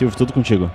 [0.00, 0.70] Silvio, tudo contigo.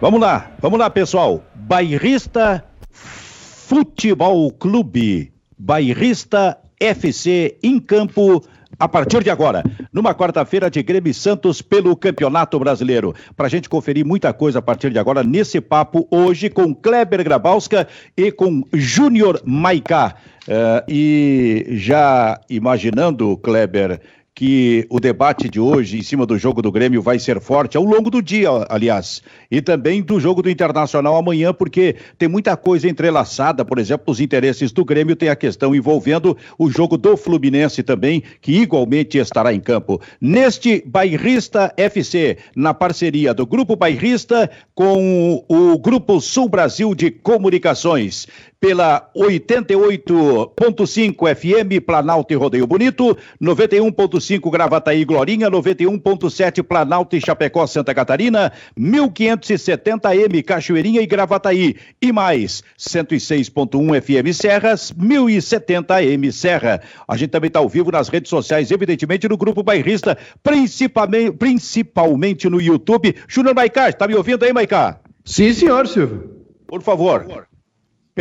[0.00, 1.42] Vamos lá, vamos lá, pessoal.
[1.56, 5.32] Bairrista Futebol Clube.
[5.58, 8.40] Bairrista FC em campo
[8.78, 13.12] a partir de agora, numa quarta-feira de Grêmio Santos pelo Campeonato Brasileiro.
[13.36, 17.24] Para a gente conferir muita coisa a partir de agora nesse papo hoje com Kleber
[17.24, 20.14] Grabowska e com Júnior Maicá.
[20.48, 24.00] Uh, e já imaginando, Kleber,
[24.40, 27.84] que o debate de hoje em cima do jogo do Grêmio vai ser forte ao
[27.84, 32.88] longo do dia, aliás, e também do jogo do Internacional amanhã, porque tem muita coisa
[32.88, 37.82] entrelaçada, por exemplo, os interesses do Grêmio, tem a questão envolvendo o jogo do Fluminense
[37.82, 40.00] também, que igualmente estará em campo.
[40.18, 48.26] Neste Bairrista FC, na parceria do Grupo Bairrista com o Grupo Sul Brasil de Comunicações
[48.60, 57.94] pela 88.5 FM Planalto e Rodeio Bonito, 91.5 Gravataí Glorinha, 91.7 Planalto e Chapecó Santa
[57.94, 66.82] Catarina, 1570M Cachoeirinha e Gravataí e mais 106.1 FM Serras, 1070M Serra.
[67.08, 72.50] A gente também está ao vivo nas redes sociais, evidentemente no Grupo Bairrista, principalmente, principalmente
[72.50, 73.14] no YouTube.
[73.26, 75.00] Júnior Maicá, está me ouvindo aí, Maicá?
[75.24, 76.28] Sim, senhor, Silvio.
[76.66, 77.22] Por favor.
[77.22, 77.49] Por favor.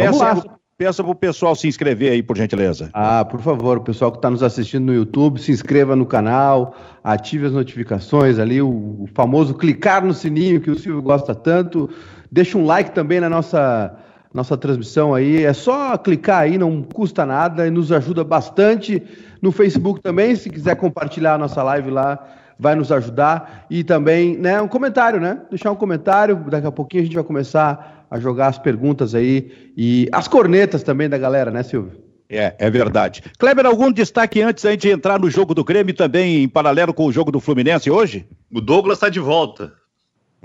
[0.02, 0.44] Peça,
[0.78, 2.90] peça para o pessoal se inscrever aí, por gentileza.
[2.94, 6.76] Ah, por favor, o pessoal que está nos assistindo no YouTube, se inscreva no canal,
[7.04, 11.90] ative as notificações ali, o, o famoso clicar no sininho que o Silvio gosta tanto.
[12.32, 13.96] Deixa um like também na nossa
[14.34, 15.44] nossa transmissão aí.
[15.44, 19.02] É só clicar aí, não custa nada e nos ajuda bastante.
[19.42, 22.20] No Facebook também, se quiser compartilhar a nossa live lá,
[22.58, 23.66] vai nos ajudar.
[23.70, 25.42] E também, né, um comentário, né?
[25.50, 29.72] Deixar um comentário, daqui a pouquinho a gente vai começar a jogar as perguntas aí
[29.76, 32.10] e as cornetas também da galera, né, Silvio?
[32.30, 33.24] É, é verdade.
[33.40, 37.06] Kleber, algum destaque antes aí de entrar no jogo do Grêmio também em paralelo com
[37.06, 38.28] o jogo do Fluminense hoje?
[38.54, 39.74] O Douglas está de volta.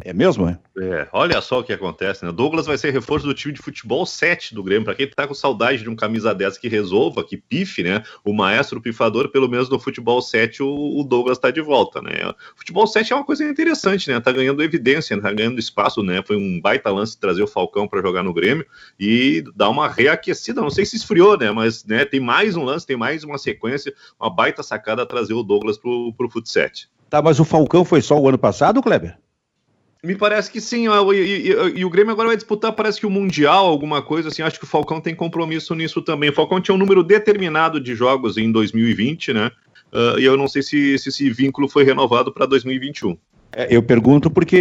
[0.03, 0.59] É mesmo, é?
[0.77, 2.32] É, olha só o que acontece, né?
[2.32, 4.84] Douglas vai ser reforço do time de futebol 7 do Grêmio.
[4.84, 8.03] Para quem tá com saudade de um camisa 10 que resolva, que pife, né?
[8.25, 12.10] O maestro pifador, pelo menos no futebol 7, o, Douglas tá de volta, né?
[12.55, 14.19] O futebol 7 é uma coisa interessante, né?
[14.19, 16.22] Tá ganhando evidência, tá ganhando espaço, né?
[16.26, 18.66] Foi um baita lance trazer o Falcão para jogar no Grêmio
[18.99, 20.61] e dar uma reaquecida.
[20.61, 21.53] Não sei se esfriou, né?
[21.53, 25.43] Mas né, tem mais um lance, tem mais uma sequência, uma baita sacada trazer o
[25.43, 26.88] Douglas pro, pro Fut 7.
[27.09, 29.16] Tá, mas o Falcão foi só o ano passado, Kleber?
[30.04, 33.10] Me parece que sim, e, e, e, o Grêmio agora vai disputar, parece que o
[33.10, 36.28] Mundial, alguma coisa assim, acho que o Falcão tem compromisso nisso também.
[36.28, 39.50] O Falcão tinha um número determinado de jogos em 2020, né?
[39.91, 43.16] Uh, e eu não sei se, se esse vínculo foi renovado para 2021.
[43.53, 44.56] É, eu pergunto porque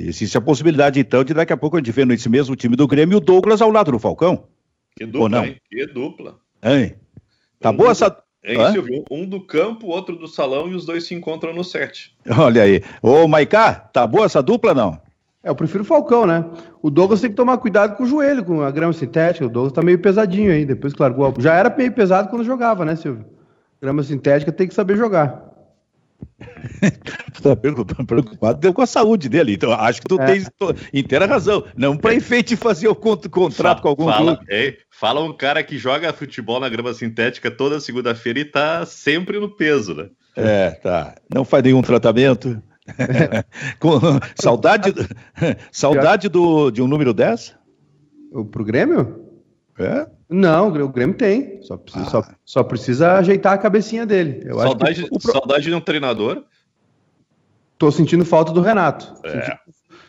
[0.00, 2.88] existe a possibilidade, então, de daqui a pouco a gente ver nesse mesmo time do
[2.88, 4.48] Grêmio o Douglas ao lado do Falcão.
[4.96, 5.56] Que dupla, hein?
[5.70, 6.40] Que dupla.
[6.60, 6.96] Hein?
[7.60, 9.04] Tá um boa essa, é isso, Silvio.
[9.10, 12.14] Um do campo, outro do salão e os dois se encontram no set.
[12.38, 12.82] Olha aí.
[13.00, 15.00] Ô, Maicá, tá boa essa dupla não?
[15.44, 16.44] É, eu prefiro o Falcão, né?
[16.80, 19.46] O Douglas tem que tomar cuidado com o joelho, com a grama sintética.
[19.46, 21.34] O Douglas tá meio pesadinho aí, depois que largou.
[21.38, 23.24] Já era meio pesado quando jogava, né, Silvio?
[23.80, 25.51] Grama sintética tem que saber jogar.
[27.34, 30.26] Tu tá preocupado com a saúde dele, então acho que tu é.
[30.26, 30.50] tens
[30.92, 31.64] inteira razão.
[31.76, 34.52] Não para enfeite fazer o contrato fala, com algum fala, clube.
[34.52, 39.38] É, fala um cara que joga futebol na grama sintética toda segunda-feira e tá sempre
[39.38, 40.08] no peso, né?
[40.36, 41.14] É, tá.
[41.32, 42.62] Não faz nenhum tratamento.
[43.78, 44.00] com,
[44.34, 44.92] saudade
[45.70, 47.54] saudade do, de um número 10?
[48.32, 49.20] O, pro Grêmio?
[49.78, 50.06] É?
[50.32, 51.62] Não, o Grêmio tem.
[51.62, 52.10] Só precisa, ah.
[52.10, 54.42] só, só, precisa ajeitar a cabecinha dele.
[54.44, 55.20] Eu saudade, que...
[55.20, 56.44] saudade de um treinador?
[57.78, 59.12] Tô sentindo falta do Renato.
[59.24, 59.30] É.
[59.30, 59.60] Sentindo,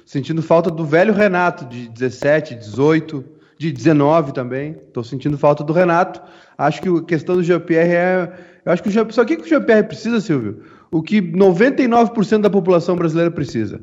[0.06, 3.25] sentindo, falta do velho Renato, de 17, 18,
[3.57, 4.73] de 19 também.
[4.94, 6.22] Tô sentindo falta do Renato.
[6.57, 8.33] Acho que a questão do GPR é.
[8.66, 9.09] Eu acho que o Jean...
[9.09, 10.63] Só o que o GPR precisa, Silvio?
[10.92, 13.81] O que 99% da população brasileira precisa.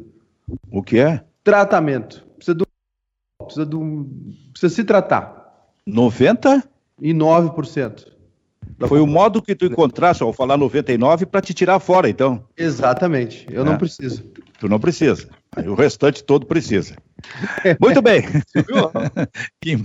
[0.70, 1.24] O que é?
[1.42, 2.24] Tratamento.
[2.36, 2.66] Precisa do.
[3.44, 4.08] Precisa, do...
[4.52, 5.39] precisa se tratar.
[5.88, 8.10] 99%.
[8.86, 12.44] Foi o modo que tu encontraste ao falar 99 para te tirar fora, então.
[12.56, 13.46] Exatamente.
[13.50, 13.64] Eu é.
[13.64, 14.24] não preciso.
[14.58, 15.28] Tu não precisa.
[15.66, 16.96] O restante todo precisa.
[17.80, 18.22] Muito bem.
[19.60, 19.76] que,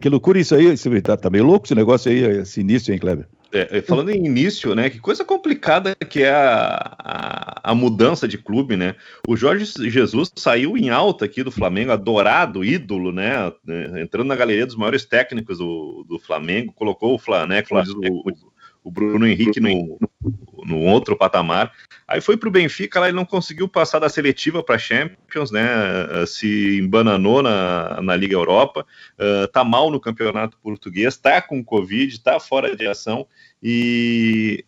[0.00, 0.74] que loucura isso aí.
[1.02, 3.28] Tá, tá meio louco esse negócio aí, esse início, hein, Kleber?
[3.50, 4.90] É, é, falando em início, né?
[4.90, 8.94] Que coisa complicada que é a, a, a, mudança de clube, né?
[9.26, 13.50] O Jorge Jesus saiu em alta aqui do Flamengo, adorado, ídolo, né?
[14.00, 17.68] Entrando na galeria dos maiores técnicos do, do Flamengo, colocou o Flamengo,
[18.10, 18.57] o, o
[18.90, 19.98] Bruno Henrique no,
[20.64, 21.72] no outro patamar.
[22.06, 25.66] Aí foi para o Benfica, lá ele não conseguiu passar da seletiva para Champions, né?
[26.26, 28.86] Se embananou na, na Liga Europa,
[29.18, 33.26] uh, tá mal no campeonato português, tá com Covid, tá fora de ação
[33.62, 34.64] e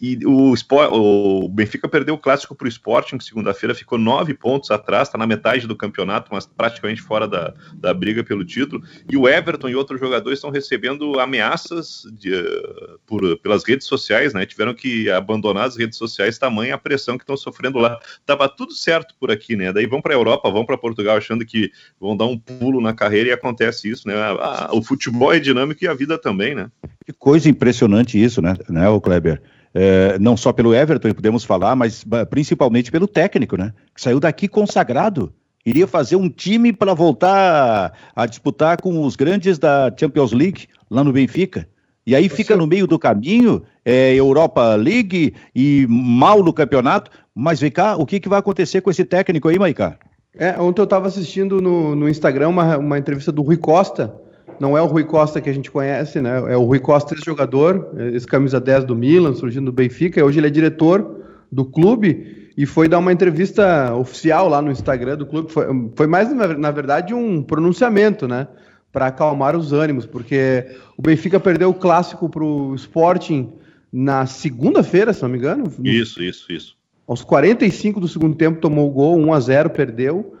[0.00, 0.54] E o,
[0.92, 5.26] o Benfica perdeu o clássico para o Sporting, segunda-feira ficou nove pontos atrás, está na
[5.26, 8.82] metade do campeonato, mas praticamente fora da, da briga pelo título.
[9.10, 12.30] E o Everton e outros jogadores estão recebendo ameaças de,
[13.06, 14.46] por, pelas redes sociais, né?
[14.46, 17.98] Tiveram que abandonar as redes sociais, tamanha a pressão que estão sofrendo lá.
[18.24, 19.72] Tava tudo certo por aqui, né?
[19.72, 21.70] Daí vão para a Europa, vão para Portugal achando que
[22.00, 24.14] vão dar um pulo na carreira e acontece isso, né?
[24.72, 26.70] o futebol é dinâmico e a vida também, né?
[27.04, 29.42] Que coisa impressionante isso, né, né o Kleber?
[29.72, 33.72] É, não só pelo Everton, podemos falar, mas principalmente pelo técnico, né?
[33.94, 35.32] Que saiu daqui consagrado.
[35.64, 41.04] Iria fazer um time para voltar a disputar com os grandes da Champions League lá
[41.04, 41.68] no Benfica.
[42.06, 47.10] E aí fica no meio do caminho, é, Europa League e mal no campeonato.
[47.34, 49.98] Mas vem cá, o que, que vai acontecer com esse técnico aí, Maicá?
[50.34, 54.14] É, ontem eu estava assistindo no, no Instagram uma, uma entrevista do Rui Costa,
[54.60, 56.52] não é o Rui Costa que a gente conhece, né?
[56.52, 60.22] É o Rui Costa, esse jogador, esse camisa 10 do Milan, surgindo do Benfica.
[60.22, 65.16] Hoje ele é diretor do clube e foi dar uma entrevista oficial lá no Instagram
[65.16, 65.50] do clube.
[65.50, 65.64] Foi,
[65.96, 68.46] foi mais, na verdade, um pronunciamento, né?
[68.92, 70.66] Para acalmar os ânimos, porque
[70.96, 73.50] o Benfica perdeu o clássico para o Sporting
[73.90, 75.72] na segunda-feira, se não me engano.
[75.82, 76.76] Isso, isso, isso.
[77.08, 80.34] Aos 45 do segundo tempo tomou o gol, 1 a 0 perdeu.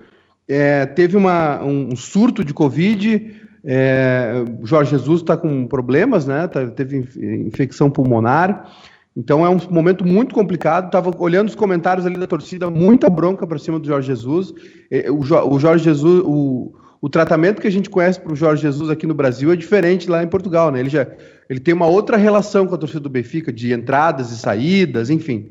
[0.46, 6.48] É, teve uma, um surto de Covid, é, Jorge Jesus está com problemas, né?
[6.48, 7.08] Tá, teve
[7.46, 8.70] infecção pulmonar.
[9.16, 10.86] Então é um momento muito complicado.
[10.86, 14.52] Estava olhando os comentários ali da torcida, muita bronca para cima do Jorge Jesus.
[14.90, 18.62] É, o, o Jorge Jesus, o, o tratamento que a gente conhece para o Jorge
[18.62, 20.80] Jesus aqui no Brasil é diferente lá em Portugal, né?
[20.80, 21.06] Ele já
[21.48, 25.50] ele tem uma outra relação com a torcida do Benfica, de entradas e saídas, enfim.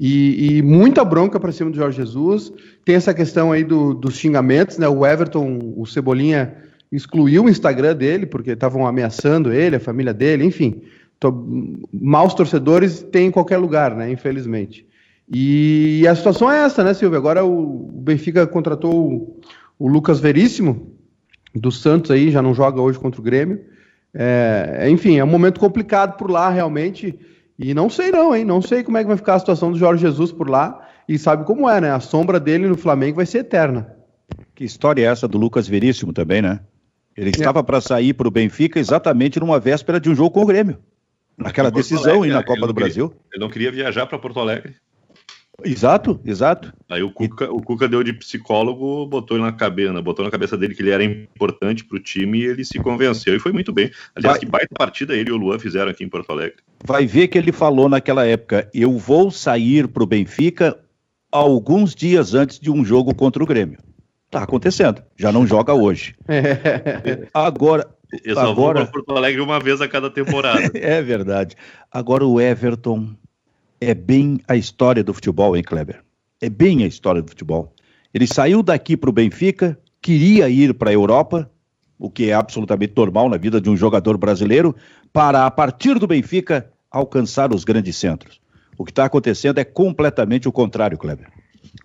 [0.00, 2.52] E, e muita bronca para cima do Jorge Jesus.
[2.84, 4.88] Tem essa questão aí do, dos xingamentos, né?
[4.88, 10.44] O Everton, o Cebolinha excluiu o Instagram dele, porque estavam ameaçando ele, a família dele,
[10.44, 10.82] enfim.
[11.18, 11.32] Tô,
[11.92, 14.10] maus torcedores tem em qualquer lugar, né?
[14.10, 14.86] Infelizmente.
[15.32, 17.16] E, a situação é essa, né, Silvio?
[17.16, 19.40] Agora o, Benfica contratou
[19.78, 20.92] o, Lucas Veríssimo,
[21.54, 23.60] do Santos aí, já não joga hoje contra o Grêmio.
[24.12, 27.16] É, enfim, é um momento complicado por lá, realmente.
[27.56, 28.44] E não sei não, hein?
[28.44, 30.88] Não sei como é que vai ficar a situação do Jorge Jesus por lá.
[31.08, 31.92] E sabe como é, né?
[31.92, 33.94] A sombra dele no Flamengo vai ser eterna.
[34.54, 36.60] Que história é essa do Lucas Veríssimo também, né?
[37.16, 40.46] Ele estava para sair para o Benfica exatamente numa véspera de um jogo com o
[40.46, 40.78] Grêmio.
[41.36, 43.14] Naquela decisão Alegre, e na Copa do queria, Brasil.
[43.32, 44.74] Ele não queria viajar para Porto Alegre.
[45.64, 46.72] Exato, exato.
[46.88, 47.48] Aí o Cuca, e...
[47.48, 50.00] o Cuca deu de psicólogo, botou na cabeça, né?
[50.00, 53.36] botou na cabeça dele que ele era importante para o time e ele se convenceu
[53.36, 53.90] e foi muito bem.
[54.14, 54.40] Aliás, Vai...
[54.40, 56.56] que baita partida ele e o Luan fizeram aqui em Porto Alegre.
[56.84, 60.78] Vai ver que ele falou naquela época: eu vou sair para o Benfica
[61.30, 63.78] alguns dias antes de um jogo contra o Grêmio.
[64.30, 65.02] Tá acontecendo.
[65.16, 66.14] Já não joga hoje.
[67.34, 67.88] Agora.
[68.24, 68.54] Eu só agora...
[68.54, 70.68] vou para Porto Alegre uma vez a cada temporada.
[70.74, 71.54] é verdade.
[71.92, 73.14] Agora o Everton
[73.80, 76.02] é bem a história do futebol, hein, Kleber?
[76.40, 77.72] É bem a história do futebol.
[78.12, 81.48] Ele saiu daqui para o Benfica, queria ir para a Europa,
[81.96, 84.74] o que é absolutamente normal na vida de um jogador brasileiro,
[85.12, 88.40] para, a partir do Benfica, alcançar os grandes centros.
[88.76, 91.28] O que está acontecendo é completamente o contrário, Kleber.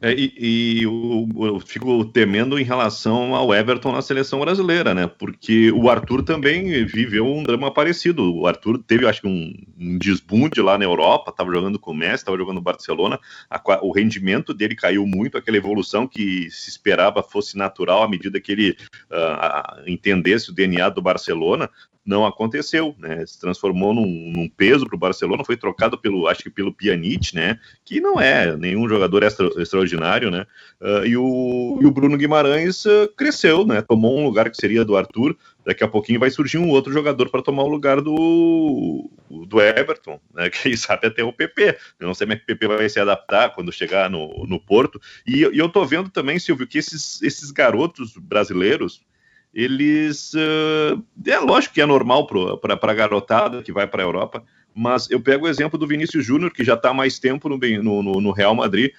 [0.02, 5.08] É, e, e eu, eu, fico temendo em relação ao Everton na seleção brasileira, né?
[5.08, 8.36] Porque o Arthur também viveu um drama parecido.
[8.36, 11.96] O Arthur teve, acho que, um, um desbunde lá na Europa, estava jogando com o
[11.96, 13.20] Messi, estava jogando no Barcelona.
[13.50, 18.40] A, o rendimento dele caiu muito, aquela evolução que se esperava fosse natural à medida
[18.40, 18.78] que ele
[19.12, 21.70] uh, entendesse o DNA do Barcelona
[22.06, 23.26] não aconteceu, né?
[23.26, 27.34] Se transformou num, num peso para o Barcelona, foi trocado pelo, acho que pelo Pjanic,
[27.34, 27.60] né?
[27.84, 30.46] Que não é nenhum jogador extra, extraordinário, né?
[30.80, 33.82] Uh, e, o, e o Bruno Guimarães uh, cresceu, né?
[33.82, 35.36] Tomou um lugar que seria do Arthur.
[35.66, 39.10] Daqui a pouquinho vai surgir um outro jogador para tomar o lugar do,
[39.48, 40.52] do Everton, né?
[40.62, 41.76] Quem sabe até o PP.
[42.00, 44.60] Eu não sei como é que o PP vai se adaptar quando chegar no, no
[44.60, 45.02] Porto.
[45.26, 49.02] E, e eu tô vendo também, Silvio, que esses, esses garotos brasileiros
[49.56, 50.34] eles.
[50.34, 54.44] Uh, é lógico que é normal para a garotada que vai para a Europa,
[54.74, 58.22] mas eu pego o exemplo do Vinícius Júnior, que já está mais tempo no, no,
[58.22, 58.92] no, Real Madrid.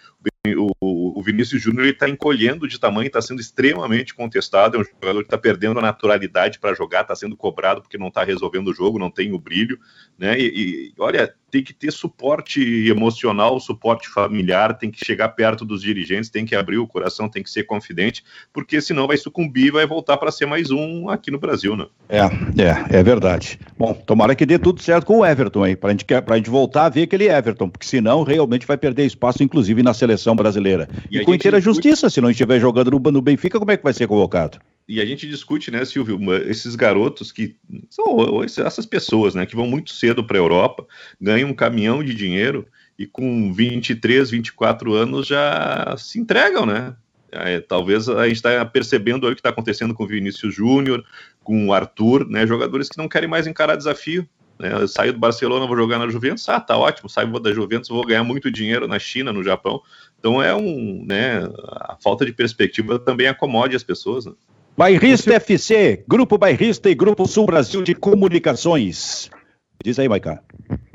[0.56, 4.76] O, o Vinícius Júnior está encolhendo de tamanho, está sendo extremamente contestado.
[4.76, 8.08] É um jogador que está perdendo a naturalidade para jogar, está sendo cobrado porque não
[8.08, 9.78] está resolvendo o jogo, não tem o brilho.
[10.16, 10.38] Né?
[10.38, 15.82] E, e olha, tem que ter suporte emocional, suporte familiar, tem que chegar perto dos
[15.82, 19.70] dirigentes, tem que abrir o coração, tem que ser confidente, porque senão vai sucumbir e
[19.70, 21.86] vai voltar para ser mais um aqui no Brasil, né?
[22.08, 23.58] É, é, é verdade.
[23.78, 26.86] Bom, tomara que dê tudo certo com o Everton aí, para gente, a gente voltar
[26.86, 30.88] a ver aquele Everton, porque senão realmente vai perder espaço, inclusive na seleção brasileira.
[31.10, 33.84] E, e com inteira justiça, se não estiver jogando no, no Benfica, como é que
[33.84, 34.58] vai ser convocado?
[34.88, 37.57] E a gente discute, né, Silvio, esses garotos que
[37.90, 40.87] são essas pessoas, né, que vão muito cedo para a Europa,
[41.21, 42.66] ganham um caminhão de dinheiro
[42.99, 46.95] e com 23, 24 anos já se entregam, né?
[47.31, 51.05] É, talvez a gente está percebendo o que está acontecendo com o Vinícius Júnior,
[51.43, 52.47] com o Arthur, né?
[52.47, 54.26] Jogadores que não querem mais encarar desafio.
[54.59, 54.73] Né?
[54.73, 58.07] Eu saio do Barcelona, vou jogar na Juventus, ah, tá ótimo, saio da Juventus, vou
[58.07, 59.83] ganhar muito dinheiro na China, no Japão.
[60.19, 61.45] Então é um, né?
[61.66, 64.25] A falta de perspectiva também acomode as pessoas.
[64.25, 64.33] Né?
[64.76, 65.37] Bairrista Você...
[65.37, 69.30] FC, Grupo Bairrista e Grupo Sul Brasil de Comunicações.
[69.83, 70.42] Diz aí, Maicá.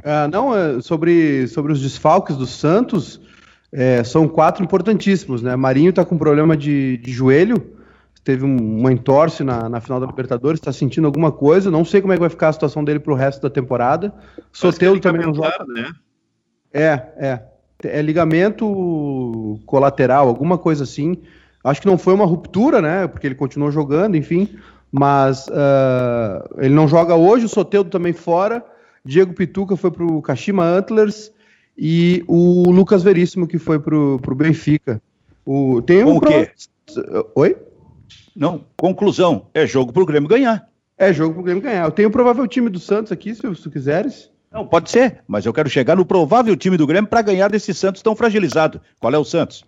[0.04, 3.20] Ah, não, é sobre, sobre os desfalques do Santos,
[3.72, 5.56] é, são quatro importantíssimos, né?
[5.56, 7.56] Marinho está com problema de, de joelho,
[8.24, 12.02] teve um, uma entorse na, na, final da Libertadores, está sentindo alguma coisa, não sei
[12.02, 14.14] como é que vai ficar a situação dele para o resto da temporada.
[14.52, 15.66] Soteudo também não joga.
[15.68, 15.92] Né?
[16.74, 17.42] É, é.
[17.84, 21.18] É ligamento colateral, alguma coisa assim.
[21.63, 23.08] Acho que não foi uma ruptura, né?
[23.08, 24.50] Porque ele continuou jogando, enfim.
[24.91, 28.63] Mas uh, ele não joga hoje, o Soteudo também fora.
[29.06, 31.32] Diego Pituca foi para o Kashima Antlers
[31.77, 35.01] e o Lucas Veríssimo que foi pro, pro Benfica.
[35.46, 36.18] O, tem um.
[36.18, 36.51] O quê?
[37.36, 37.58] Oi?
[38.36, 39.48] Não, conclusão.
[39.53, 40.68] É jogo pro Grêmio ganhar.
[40.98, 41.86] É jogo pro Grêmio ganhar.
[41.86, 44.30] Eu tenho o provável time do Santos aqui, se, se tu quiseres.
[44.51, 47.74] Não, pode ser, mas eu quero chegar no provável time do Grêmio para ganhar desse
[47.74, 48.82] Santos tão fragilizado.
[49.00, 49.63] Qual é o Santos?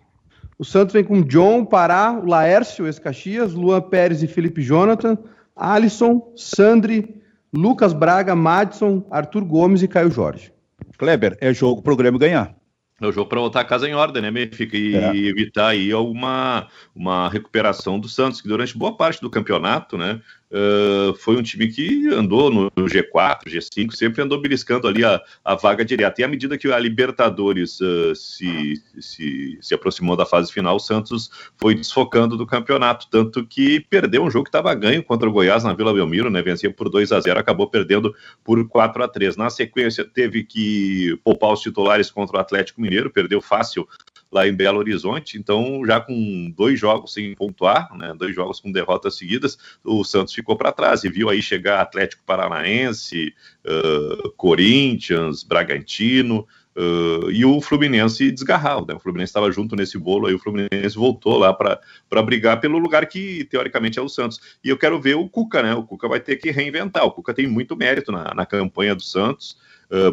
[0.58, 5.18] O Santos vem com John, Pará, o Laércio, ex-Caxias, Luan Pérez e Felipe Jonathan,
[5.56, 10.52] Alisson, Sandri, Lucas Braga, Madison, Arthur Gomes e Caio Jorge.
[10.98, 12.54] Kleber, é jogo pro Grêmio ganhar.
[13.00, 14.76] É o jogo para botar a casa em ordem, né, Benfica?
[14.76, 15.16] E é.
[15.16, 20.20] evitar aí uma, uma recuperação do Santos, que durante boa parte do campeonato, né,
[20.50, 25.54] uh, foi um time que andou no G4, G5, sempre andou beliscando ali a, a
[25.54, 26.20] vaga direta.
[26.20, 30.80] E à medida que a Libertadores uh, se, se, se aproximou da fase final, o
[30.80, 35.32] Santos foi desfocando do campeonato, tanto que perdeu um jogo que estava ganho contra o
[35.32, 39.08] Goiás na Vila Belmiro, né, vencia por 2 a 0 acabou perdendo por 4 a
[39.08, 43.86] 3 Na sequência, teve que poupar os titulares contra o Atlético Mineiro, perdeu fácil
[44.34, 45.38] lá em Belo Horizonte.
[45.38, 50.34] Então, já com dois jogos sem pontuar, né, dois jogos com derrotas seguidas, o Santos
[50.34, 53.32] ficou para trás e viu aí chegar Atlético Paranaense,
[53.64, 56.46] uh, Corinthians, Bragantino.
[56.76, 58.94] Uh, e o Fluminense desgarrar, né?
[58.94, 63.06] o Fluminense estava junto nesse bolo, aí o Fluminense voltou lá para brigar pelo lugar
[63.06, 64.40] que teoricamente é o Santos.
[64.64, 65.72] E eu quero ver o Cuca, né?
[65.72, 67.04] O Cuca vai ter que reinventar.
[67.04, 69.56] O Cuca tem muito mérito na, na campanha do Santos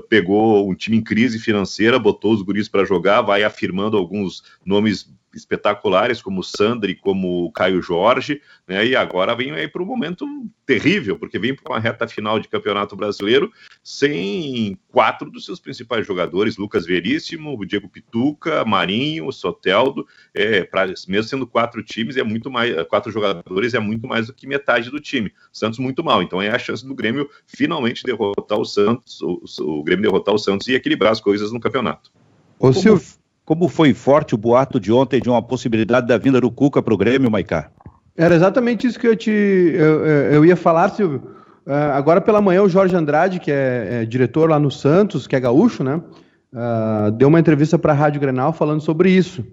[0.10, 5.12] pegou um time em crise financeira, botou os guris para jogar, vai afirmando alguns nomes
[5.34, 8.86] espetaculares, como o Sandri, como o Caio Jorge, né?
[8.86, 10.26] E agora vem aí para um momento
[10.66, 13.52] terrível, porque vem para uma reta final de Campeonato Brasileiro
[13.84, 21.24] sem quatro dos seus principais jogadores, Lucas Veríssimo, Diego Pituca, Marinho, Soteldo, é, pra, mesmo
[21.24, 25.00] sendo quatro times, é muito mais, quatro jogadores é muito mais do que metade do
[25.00, 25.34] time.
[25.52, 29.84] Santos muito mal, então é a chance do Grêmio finalmente derrotar o Santos, o, o
[29.84, 32.12] Grêmio derrotar o Santos e equilibrar as coisas no campeonato.
[32.60, 36.52] Ô, Silvio, como foi forte o boato de ontem de uma possibilidade da vinda do
[36.52, 37.70] Cuca para o Grêmio, Maicá?
[38.16, 41.22] Era exatamente isso que eu, te, eu, eu ia falar, Silvio.
[41.66, 45.36] Uh, agora pela manhã o Jorge Andrade, que é, é, diretor lá no Santos, que
[45.36, 46.02] é gaúcho, né?
[46.52, 49.46] Uh, deu uma entrevista para a Rádio Grenal falando sobre isso.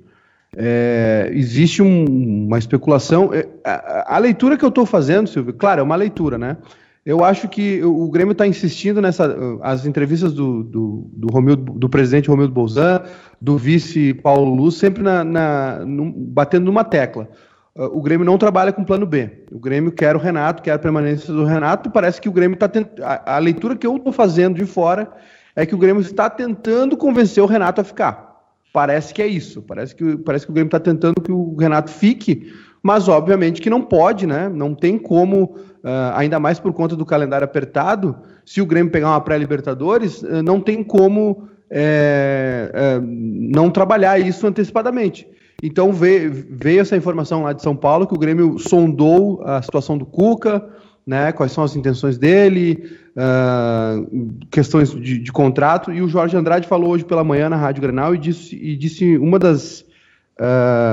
[0.56, 3.32] É, existe um, uma especulação.
[3.32, 6.56] É, a, a, leitura que eu estou fazendo, Silvio, claro, é uma leitura, né?
[7.08, 9.34] Eu acho que o Grêmio está insistindo nessa.
[9.62, 13.02] As entrevistas do, do, do, Romildo, do presidente Romildo Bolzan,
[13.40, 17.26] do vice Paulo Luz, sempre na, na no, batendo numa tecla.
[17.74, 19.42] Uh, o Grêmio não trabalha com plano B.
[19.50, 22.68] O Grêmio quer o Renato, quer a permanência do Renato, parece que o Grêmio está
[22.68, 23.02] tentando.
[23.02, 25.10] A leitura que eu estou fazendo de fora
[25.56, 28.28] é que o Grêmio está tentando convencer o Renato a ficar.
[28.70, 29.62] Parece que é isso.
[29.62, 33.70] Parece que, parece que o Grêmio está tentando que o Renato fique, mas obviamente que
[33.70, 34.48] não pode, né?
[34.48, 39.10] Não tem como Uh, ainda mais por conta do calendário apertado, se o Grêmio pegar
[39.10, 45.26] uma pré-Libertadores, uh, não tem como é, é, não trabalhar isso antecipadamente.
[45.62, 49.98] Então veio, veio, essa informação lá de São Paulo que o Grêmio sondou a situação
[49.98, 50.64] do Cuca,
[51.06, 56.68] né, quais são as intenções dele, uh, questões de, de, contrato, e o Jorge Andrade
[56.68, 59.84] falou hoje pela manhã na Rádio Grenal e disse, e disse uma das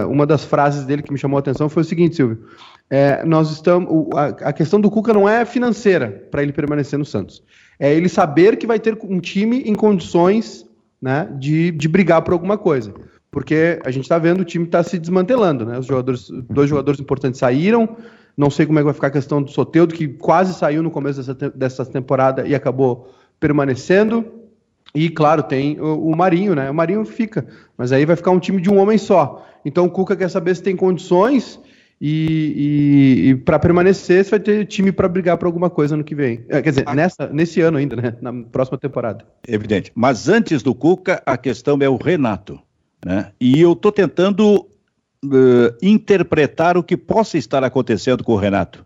[0.10, 2.40] uma das frases dele que me chamou a atenção foi o seguinte, Silvio
[2.90, 4.08] é, nós estamos.
[4.16, 7.44] A, a, questão do Cuca não é financeira para ele permanecer no Santos.
[7.80, 10.66] É ele saber que vai ter um time em condições
[11.02, 12.94] né, de, de brigar por alguma coisa.
[13.32, 15.78] Porque a gente está vendo o time está se desmantelando, né?
[15.78, 17.98] Os jogadores, dois jogadores importantes saíram.
[18.38, 20.92] Não sei como é que vai ficar a questão do Soteudo, que quase saiu no
[20.92, 24.26] começo dessa, dessa temporada e acabou permanecendo.
[24.96, 26.72] E, claro, tem o, o, Marinho, né?
[26.72, 27.46] O Marinho fica,
[27.78, 29.46] mas aí vai ficar um time de um homem só.
[29.64, 31.60] Então o Cuca quer saber se tem condições
[32.00, 36.04] E, e, e para permanecer, você vai ter time para brigar por alguma coisa no
[36.04, 36.46] que vem.
[36.50, 36.94] É, quer dizer, ah.
[36.94, 38.16] nessa, nesse ano ainda, né?
[38.22, 39.26] Na próxima temporada.
[39.48, 39.92] Evidente.
[39.96, 42.60] Mas antes do Cuca, a questão é o Renato.
[43.06, 43.32] Né?
[43.40, 44.68] E eu estou tentando
[45.24, 48.86] uh, interpretar o que possa estar acontecendo com o Renato.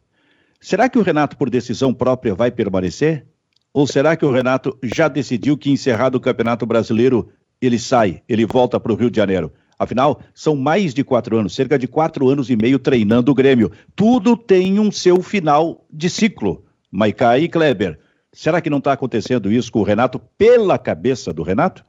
[0.62, 3.26] Será que o Renato, por decisão própria, vai permanecer?
[3.74, 7.30] Ou será que o Renato já decidiu que, encerrado o Campeonato Brasileiro,
[7.62, 9.52] ele sai, ele volta para o Rio de Janeiro?
[9.78, 13.72] Afinal, são mais de quatro anos, cerca de quatro anos e meio treinando o Grêmio.
[13.96, 16.66] Tudo tem um seu final de ciclo.
[16.92, 18.00] Maikai e Kleber.
[18.34, 21.86] Será que não está acontecendo isso com o Renato pela cabeça do Renato?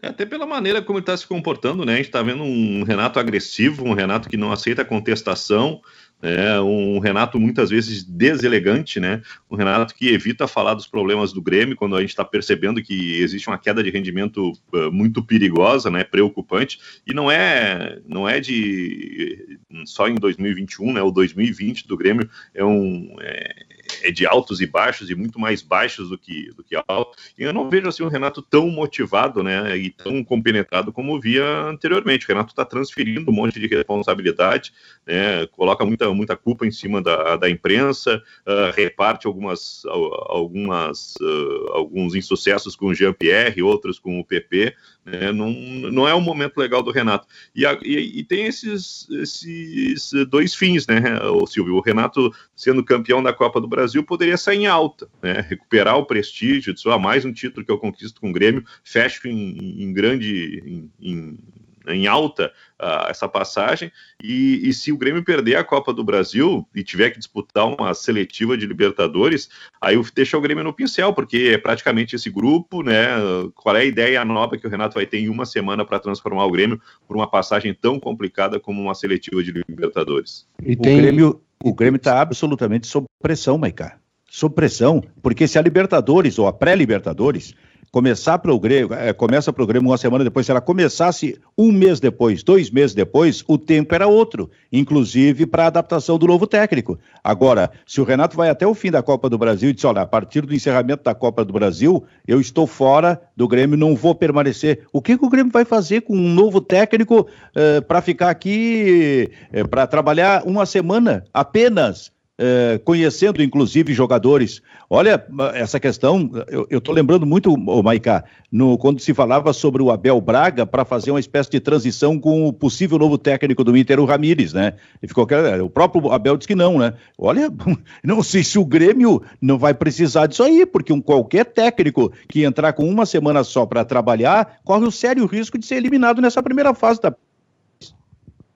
[0.00, 1.94] É, até pela maneira como ele está se comportando, né?
[1.94, 5.80] A gente está vendo um Renato agressivo, um Renato que não aceita contestação,
[6.22, 9.20] é um Renato muitas vezes deselegante, né?
[9.50, 13.20] Um Renato que evita falar dos problemas do Grêmio quando a gente está percebendo que
[13.20, 16.02] existe uma queda de rendimento uh, muito perigosa, né?
[16.02, 21.02] Preocupante e não é não é de só em 2021, né?
[21.02, 23.73] O 2020 do Grêmio é um é,
[24.04, 27.32] é de altos e baixos e muito mais baixos do que do que altos.
[27.38, 29.76] E eu não vejo assim um Renato tão motivado, né?
[29.76, 32.24] E tão compenetrado como via anteriormente.
[32.24, 34.72] O Renato está transferindo um monte de responsabilidade,
[35.06, 35.46] né?
[35.48, 42.14] Coloca muita muita culpa em cima da, da imprensa, uh, reparte algumas, algumas uh, alguns
[42.14, 45.32] insucessos com o Jean-Pierre, outros com o PP, né?
[45.32, 47.26] não, não é um momento legal do Renato.
[47.54, 51.76] E, a, e, e, tem esses, esses dois fins, né, o Silvio?
[51.76, 55.44] O Renato, sendo campeão da Copa do Brasil, poderia sair em alta, né?
[55.48, 59.28] recuperar o prestígio, de só mais um título que eu conquisto com o Grêmio, fecho
[59.28, 61.38] em, em grande, em, em
[61.88, 63.90] em alta uh, essa passagem.
[64.22, 67.92] E, e, se o Grêmio perder a Copa do Brasil e tiver que disputar uma
[67.94, 69.48] seletiva de Libertadores,
[69.80, 73.08] aí deixa o Grêmio no pincel, porque é praticamente esse grupo, né?
[73.54, 76.44] Qual é a ideia nova que o Renato vai ter em uma semana para transformar
[76.46, 80.46] o Grêmio por uma passagem tão complicada como uma seletiva de Libertadores?
[80.62, 80.98] E tem...
[80.98, 83.96] O Grêmio o Grêmio está absolutamente sob pressão, Maicá.
[84.28, 87.54] Sob pressão, porque se a Libertadores ou a pré-Libertadores
[87.94, 91.38] começar para o Grêmio, é, começa para o Grêmio uma semana depois, se ela começasse
[91.56, 96.26] um mês depois, dois meses depois, o tempo era outro, inclusive para a adaptação do
[96.26, 96.98] novo técnico.
[97.22, 100.00] Agora, se o Renato vai até o fim da Copa do Brasil e diz, olha,
[100.02, 104.12] a partir do encerramento da Copa do Brasil, eu estou fora do Grêmio, não vou
[104.12, 104.80] permanecer.
[104.92, 109.30] O que, que o Grêmio vai fazer com um novo técnico eh, para ficar aqui,
[109.52, 112.13] eh, para trabalhar uma semana apenas?
[112.38, 114.60] É, conhecendo inclusive jogadores.
[114.90, 116.30] Olha, essa questão,
[116.68, 120.84] eu estou lembrando muito, o Maicá, no, quando se falava sobre o Abel Braga para
[120.84, 124.74] fazer uma espécie de transição com o possível novo técnico do Inter, o Ramires, né?
[125.02, 125.26] E ficou,
[125.64, 126.94] o próprio Abel disse que não, né?
[127.18, 127.50] Olha,
[128.02, 132.44] não sei se o Grêmio não vai precisar disso aí, porque um qualquer técnico que
[132.44, 136.42] entrar com uma semana só para trabalhar corre o sério risco de ser eliminado nessa
[136.42, 137.14] primeira fase da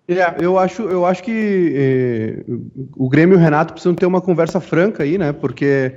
[0.08, 2.44] é, eu acho, eu acho que eh,
[2.96, 5.32] o Grêmio e o Renato precisam ter uma conversa franca aí, né?
[5.32, 5.92] Porque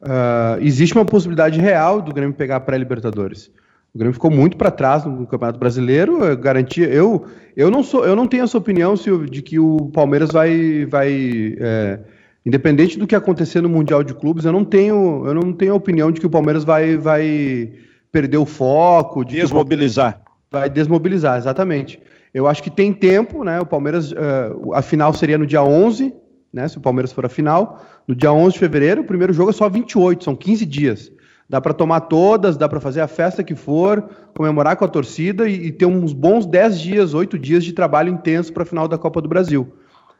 [0.00, 3.50] uh, existe uma possibilidade real do Grêmio pegar a pré-Libertadores.
[3.94, 6.24] O Grêmio ficou muito para trás no Campeonato Brasileiro.
[6.24, 9.90] Eu garantia, eu, eu não sou, eu não tenho essa opinião se, de que o
[9.92, 11.98] Palmeiras vai, vai é,
[12.46, 15.76] independente do que acontecer no Mundial de Clubes, eu não tenho, eu não tenho a
[15.76, 17.72] opinião de que o Palmeiras vai, vai
[18.10, 20.22] perder o foco, de desmobilizar.
[20.50, 22.00] Vai desmobilizar, exatamente.
[22.32, 23.60] Eu acho que tem tempo, né?
[23.60, 26.14] O Palmeiras, uh, a final seria no dia 11,
[26.52, 26.68] né?
[26.68, 29.52] Se o Palmeiras for a final, no dia 11 de fevereiro, o primeiro jogo é
[29.52, 31.12] só 28, são 15 dias.
[31.48, 35.48] Dá para tomar todas, dá para fazer a festa que for, comemorar com a torcida
[35.48, 38.86] e, e ter uns bons 10 dias, 8 dias de trabalho intenso para a final
[38.86, 39.72] da Copa do Brasil.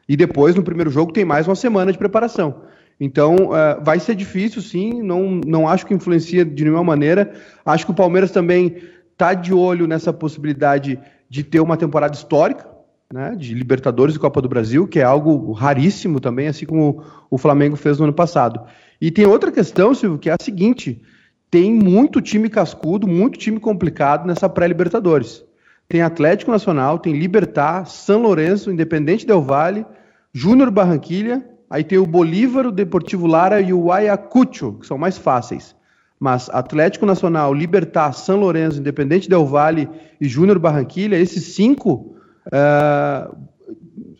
[0.08, 2.62] E depois, no primeiro jogo, tem mais uma semana de preparação.
[2.98, 5.00] Então, uh, vai ser difícil, sim.
[5.02, 7.32] Não, não acho que influencia de nenhuma maneira.
[7.64, 8.76] Acho que o Palmeiras também
[9.12, 10.98] está de olho nessa possibilidade
[11.30, 12.68] de ter uma temporada histórica,
[13.12, 17.38] né, de Libertadores e Copa do Brasil, que é algo raríssimo também, assim como o
[17.38, 18.60] Flamengo fez no ano passado.
[19.00, 21.00] E tem outra questão, Silvio, que é a seguinte:
[21.48, 25.44] tem muito time cascudo, muito time complicado nessa pré-Libertadores.
[25.88, 29.86] Tem Atlético Nacional, tem Libertar, São Lourenço, Independente Del Valle,
[30.32, 35.18] Júnior Barranquilha, aí tem o Bolívar, o Deportivo Lara e o Ayacucho, que são mais
[35.18, 35.74] fáceis.
[36.20, 39.88] Mas Atlético Nacional, Libertar, São Lourenço, Independente Del Valle
[40.20, 42.14] e Júnior Barranquilha, esses cinco,
[42.48, 43.34] uh,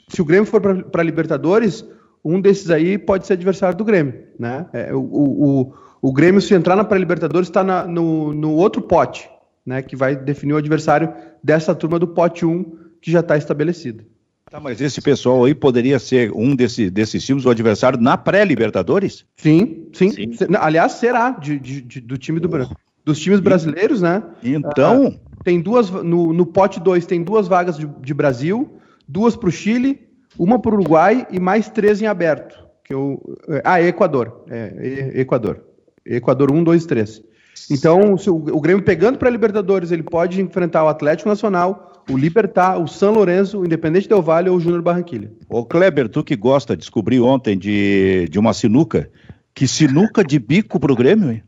[0.08, 1.84] se o Grêmio for para Libertadores,
[2.24, 4.14] um desses aí pode ser adversário do Grêmio.
[4.38, 4.66] Né?
[4.72, 9.28] É, o, o, o, Grêmio, se entrar na pré-Libertadores, está no, no outro pote,
[9.64, 11.12] né, que vai definir o adversário
[11.44, 14.04] dessa turma do pote 1 que já está estabelecido.
[14.50, 19.24] Tá, mas esse pessoal aí poderia ser um desse, desses times, o adversário na pré-Libertadores?
[19.36, 22.76] Sim, sim, sim, Aliás, será de, de, de, do time do Brasil.
[23.04, 24.22] Dos times brasileiros, né?
[24.42, 25.06] Então.
[25.06, 25.88] Uh, tem duas.
[25.88, 28.68] No, no pote 2 tem duas vagas de, Brasil,
[29.06, 30.00] duas para o Chile,
[30.36, 32.58] uma para o Uruguai e mais três em aberto.
[32.84, 33.22] Que eu,
[33.64, 34.44] ah, Equador.
[34.50, 35.64] É, Equador.
[36.04, 37.22] Equador 1, 2, 3.
[37.70, 41.99] Então, se o, o Grêmio pegando para a Libertadores, ele pode enfrentar o Atlético Nacional,
[42.10, 45.30] o Libertar, o São Lourenço, o Independente Del Valle ou o Júnior Barranquilha.
[45.48, 49.10] Ô Kleber, tu que gosta, descobri ontem de, de uma sinuca.
[49.54, 51.42] Que sinuca de bico pro Grêmio, hein?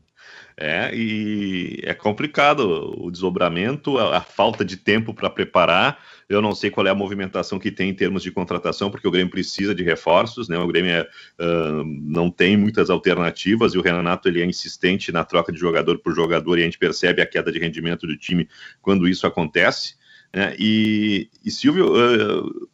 [0.57, 2.61] É, e é complicado
[2.99, 5.99] o desdobramento, a, a falta de tempo para preparar.
[6.29, 9.11] Eu não sei qual é a movimentação que tem em termos de contratação, porque o
[9.11, 10.59] Grêmio precisa de reforços, né?
[10.59, 11.03] O Grêmio é,
[11.41, 15.99] uh, não tem muitas alternativas e o Renato ele é insistente na troca de jogador
[15.99, 18.49] por jogador e a gente percebe a queda de rendimento do time
[18.81, 19.95] quando isso acontece.
[20.35, 20.55] Né?
[20.59, 22.69] E, e Silvio, uh,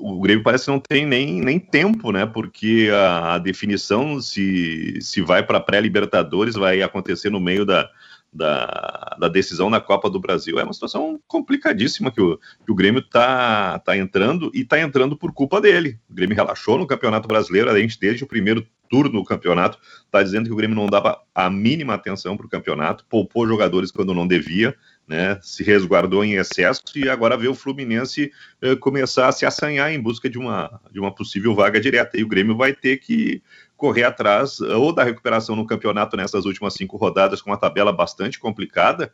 [0.00, 2.24] o Grêmio parece que não tem nem, nem tempo, né?
[2.24, 7.88] Porque a, a definição se, se vai para pré-Libertadores vai acontecer no meio da,
[8.32, 10.58] da, da, decisão na Copa do Brasil.
[10.58, 15.16] É uma situação complicadíssima que o, que o Grêmio está tá entrando e está entrando
[15.16, 15.98] por culpa dele.
[16.08, 20.20] O Grêmio relaxou no Campeonato Brasileiro, a gente desde o primeiro turno do campeonato está
[20.20, 24.12] dizendo que o Grêmio não dava a mínima atenção para o campeonato, poupou jogadores quando
[24.12, 24.74] não devia,
[25.10, 28.30] né, se resguardou em excesso e agora vê o Fluminense
[28.62, 32.16] eh, começar a se assanhar em busca de uma, de uma possível vaga direta.
[32.16, 33.42] E o Grêmio vai ter que
[33.76, 37.92] correr atrás eh, ou da recuperação no campeonato nessas últimas cinco rodadas com uma tabela
[37.92, 39.12] bastante complicada,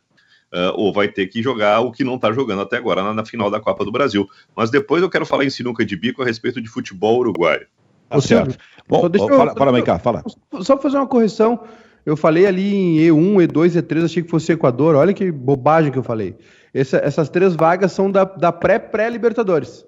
[0.53, 3.25] uh, ou vai ter que jogar o que não está jogando até agora na, na,
[3.25, 4.29] final da Copa do Brasil.
[4.55, 7.65] Mas depois eu quero falar em sinuca de bico a respeito de futebol uruguaio.
[8.07, 8.55] Tá certo.
[8.87, 10.23] Bom, deixa eu, fala, fala, cá, fala.
[10.61, 11.59] Só para fazer uma correção.
[12.07, 14.95] Eu falei ali em E1, E2, E3, achei que fosse Equador.
[14.95, 16.37] Olha que bobagem que eu falei.
[16.73, 19.85] Essa, essas três vagas são da, da pré-pré-Libertadores.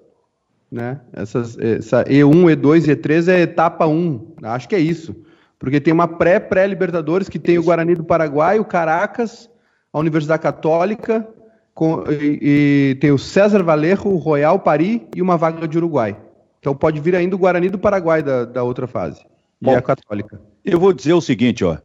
[0.70, 1.00] Né?
[1.14, 4.34] Essas, essa E1, E2 e E3 é etapa 1.
[4.42, 5.16] Acho que é isso.
[5.58, 9.48] Porque tem uma pré-pré-Libertadores que tem o Guarani do Paraguai, o Caracas,
[9.90, 11.26] a Universidade Católica,
[11.72, 16.18] com, e, e, tem o César Valerro, o Royal Paris e uma vaga de Uruguai.
[16.58, 19.24] Então pode vir ainda o Guarani do Paraguai da, da outra fase.
[19.58, 20.38] Bom, e a Católica.
[20.62, 21.78] Eu vou dizer o seguinte, ó.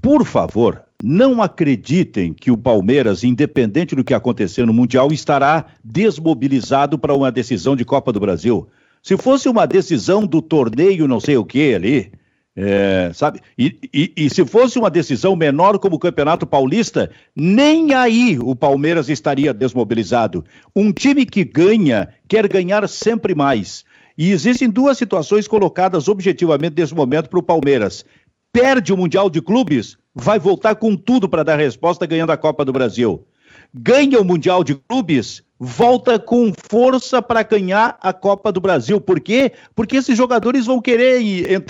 [0.00, 6.98] Por favor, não acreditem que o Palmeiras, independente do que acontecer no Mundial, estará desmobilizado
[6.98, 8.68] para uma decisão de Copa do Brasil.
[9.02, 12.12] Se fosse uma decisão do torneio, não sei o que ali,
[12.60, 13.40] é, sabe?
[13.56, 18.56] E, e, e, se fosse uma decisão menor como o Campeonato Paulista, nem aí o
[18.56, 20.44] Palmeiras estaria desmobilizado.
[20.74, 23.84] Um time que ganha quer ganhar sempre mais.
[24.18, 28.04] E existem duas situações colocadas objetivamente nesse momento para o Palmeiras
[28.52, 32.64] perde o Mundial de Clubes, vai voltar com tudo para dar resposta ganhando a Copa
[32.64, 33.26] do Brasil.
[33.72, 39.00] Ganha o Mundial de Clubes, volta com força para ganhar a Copa do Brasil.
[39.00, 39.52] Por quê?
[39.74, 41.20] Porque esses jogadores vão querer,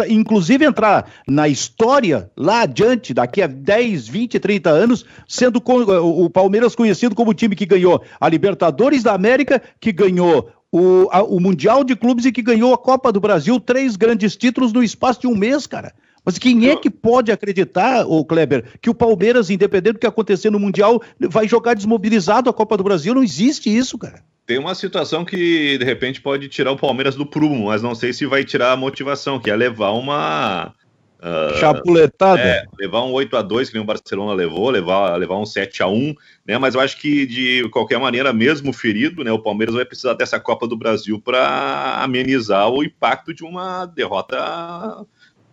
[0.08, 6.74] inclusive, entrar na história lá adiante, daqui a 10, 20, 30 anos, sendo o Palmeiras
[6.74, 11.40] conhecido como o time que ganhou a Libertadores da América, que ganhou o, a, o
[11.40, 15.22] Mundial de Clubes e que ganhou a Copa do Brasil, três grandes títulos no espaço
[15.22, 15.92] de um mês, cara.
[16.28, 20.50] Mas quem é que pode acreditar, o Kleber, que o Palmeiras, independente do que acontecer
[20.50, 23.14] no Mundial, vai jogar desmobilizado a Copa do Brasil?
[23.14, 24.22] Não existe isso, cara.
[24.46, 28.12] Tem uma situação que, de repente, pode tirar o Palmeiras do prumo, mas não sei
[28.12, 30.74] se vai tirar a motivação, que é levar uma.
[31.18, 32.42] Uh, Chapuletada.
[32.42, 35.82] É, levar um 8 a 2 que nem o Barcelona levou, levar, levar um 7
[35.82, 36.14] a 1
[36.46, 36.58] né?
[36.58, 40.38] Mas eu acho que, de qualquer maneira, mesmo ferido, né, o Palmeiras vai precisar dessa
[40.38, 45.06] Copa do Brasil para amenizar o impacto de uma derrota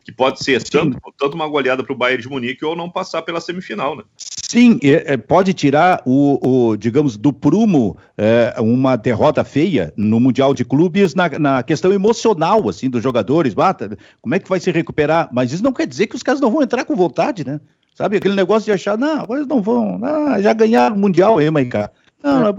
[0.06, 3.24] que pode ser tanto, tanto, uma goleada para o Bayern de Munique ou não passar
[3.24, 4.04] pela semifinal, né?
[4.16, 10.54] Sim, é, pode tirar o, o, digamos, do prumo é, uma derrota feia no Mundial
[10.54, 13.56] de Clubes na, na questão emocional, assim, dos jogadores.
[13.56, 15.28] Bata, como é que vai se recuperar?
[15.34, 17.60] Mas isso não quer dizer que os caras não vão entrar com vontade, né?
[17.96, 21.40] Sabe, aquele negócio de achar, não, agora eles não vão, ah, já ganharam o Mundial
[21.40, 21.90] aí, Maicá.
[22.22, 22.54] Não, não,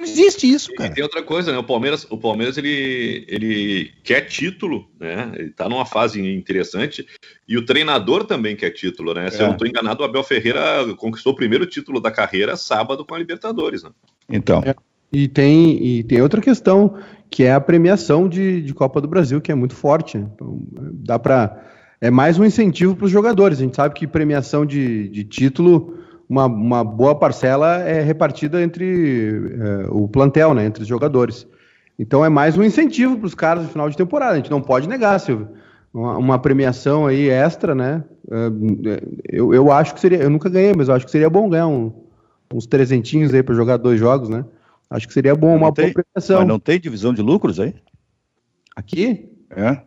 [0.00, 0.90] não existe isso, cara.
[0.90, 1.58] E tem outra coisa, né?
[1.58, 5.30] O Palmeiras, o Palmeiras ele, ele quer título, né?
[5.34, 7.06] Ele tá numa fase interessante
[7.46, 9.30] e o treinador também quer título, né?
[9.30, 9.42] Se é.
[9.42, 10.62] eu não estou enganado, o Abel Ferreira
[10.96, 13.90] conquistou o primeiro título da carreira sábado com a Libertadores, né?
[14.26, 14.62] Então.
[14.64, 14.74] É.
[15.12, 16.96] E tem, e tem outra questão,
[17.28, 20.16] que é a premiação de, de Copa do Brasil, que é muito forte.
[20.16, 20.26] Né?
[20.34, 21.62] Então, dá para
[22.00, 23.58] É mais um incentivo para os jogadores.
[23.58, 25.99] A gente sabe que premiação de, de título
[26.30, 31.44] uma, uma boa parcela é repartida entre é, o plantel, né, entre os jogadores.
[31.98, 34.34] Então é mais um incentivo para os caras no final de temporada.
[34.34, 35.48] A gente não pode negar, Silvio.
[35.92, 38.04] Uma, uma premiação aí extra, né?
[38.30, 40.18] É, eu, eu acho que seria.
[40.18, 41.92] Eu nunca ganhei, mas eu acho que seria bom ganhar um,
[42.54, 44.44] uns trezentinhos aí para jogar dois jogos, né?
[44.88, 46.38] Acho que seria bom uma tem, premiação.
[46.38, 47.74] Mas não tem divisão de lucros aí?
[48.76, 49.28] Aqui?
[49.50, 49.82] É.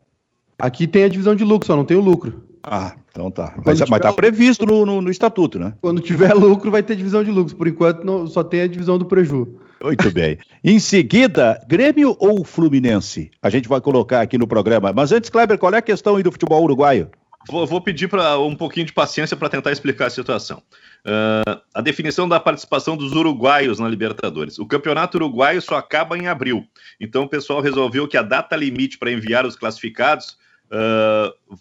[0.60, 2.44] Aqui tem a divisão de lucro, só não tem o lucro.
[2.63, 3.56] Ah, então tá.
[3.65, 5.73] Mas, mas tá previsto no, no, no, estatuto, né?
[5.82, 7.54] Quando tiver lucro, vai ter divisão de lucros.
[7.54, 9.60] Por enquanto, não, só tem a divisão do preju.
[9.84, 10.38] Muito bem.
[10.63, 13.30] Em seguida, Grêmio ou Fluminense?
[13.41, 14.93] A gente vai colocar aqui no programa.
[14.93, 17.10] Mas antes, Kleber, qual é a questão aí do futebol uruguaio?
[17.49, 20.63] Vou, vou pedir para um pouquinho de paciência para tentar explicar a situação.
[21.06, 24.58] Uh, a definição da participação dos uruguaios na Libertadores.
[24.58, 26.65] O campeonato uruguaio só acaba em abril.
[26.99, 30.38] Então o pessoal resolveu que a data limite para enviar os classificados.
[30.71, 31.58] Uh,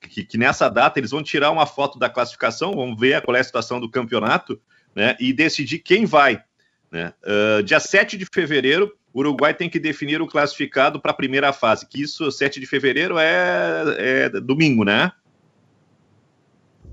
[0.00, 3.40] que, que, nessa data eles vão tirar uma foto da classificação, vão ver qual é
[3.40, 4.60] a situação do campeonato
[4.94, 6.42] né, e decidir quem vai.
[6.90, 7.12] Né?
[7.22, 11.52] Uh, dia 7 de fevereiro, o Uruguai tem que definir o classificado para a primeira
[11.52, 15.12] fase, que isso, 7 de fevereiro, é, é domingo, né?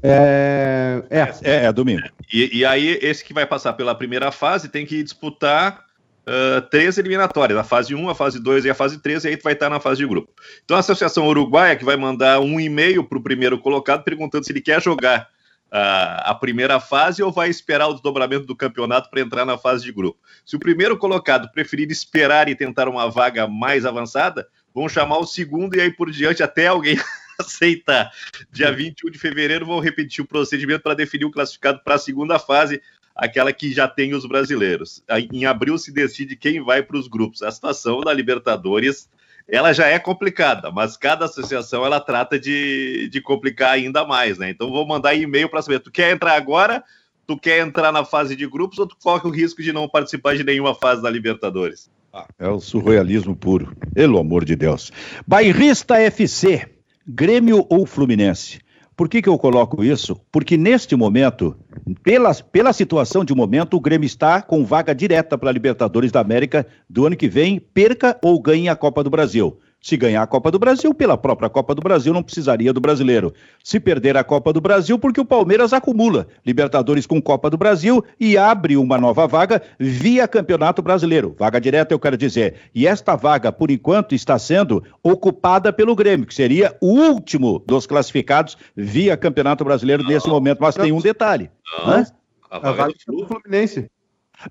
[0.02, 2.04] É, é, é, é domingo.
[2.32, 5.86] E, e, aí, esse que vai passar pela primeira fase tem que disputar
[6.28, 9.38] uh, três eliminatórias, a fase 1, a fase 2 e a fase 3, e aí
[9.38, 10.32] tu vai estar na fase de grupo.
[10.64, 14.52] Então a Associação Uruguaia que vai mandar um e-mail para o primeiro colocado perguntando se
[14.52, 15.28] ele quer jogar
[15.72, 19.84] a, a primeira fase ou vai esperar o desdobramento do campeonato para entrar na fase
[19.84, 20.20] de grupo.
[20.46, 25.26] Se o primeiro colocado preferir esperar e tentar uma vaga mais avançada, vão chamar o
[25.26, 26.96] segundo e aí por diante até alguém
[27.42, 28.12] aceitar.
[28.52, 32.38] Dia 21 de fevereiro vão repetir o procedimento para definir o classificado para a segunda
[32.38, 32.80] fase,
[33.16, 35.04] aquela que já tem os brasileiros.
[35.32, 37.44] Em abril se decide quem vai para os grupos.
[37.44, 39.10] A situação da Libertadores
[39.48, 44.50] ela já é complicada, mas cada associação ela trata de, de complicar ainda mais, né?
[44.50, 46.84] Então vou mandar e-mail para saber, tu quer entrar agora?
[47.28, 50.36] Tu quer entrar na fase de grupos ou tu corre o risco de não participar
[50.36, 51.90] de nenhuma fase da Libertadores?
[52.12, 54.92] Ah, é o surrealismo puro, pelo amor de Deus.
[55.26, 56.70] Bairrista FC,
[57.08, 58.60] Grêmio ou Fluminense?
[58.96, 60.20] Por que, que eu coloco isso?
[60.32, 61.56] Porque neste momento,
[62.04, 66.20] pela, pela situação de momento, o Grêmio está com vaga direta para a Libertadores da
[66.20, 69.58] América do ano que vem, perca ou ganhe a Copa do Brasil.
[69.84, 73.34] Se ganhar a Copa do Brasil, pela própria Copa do Brasil, não precisaria do brasileiro.
[73.62, 78.02] Se perder a Copa do Brasil, porque o Palmeiras acumula Libertadores com Copa do Brasil
[78.18, 81.36] e abre uma nova vaga via Campeonato Brasileiro.
[81.38, 82.56] Vaga direta, eu quero dizer.
[82.74, 87.86] E esta vaga, por enquanto, está sendo ocupada pelo Grêmio, que seria o último dos
[87.86, 90.60] classificados via Campeonato Brasileiro nesse momento.
[90.62, 91.52] Mas tem um detalhe.
[91.86, 92.06] Não,
[92.50, 93.92] a vaga do Fluminense.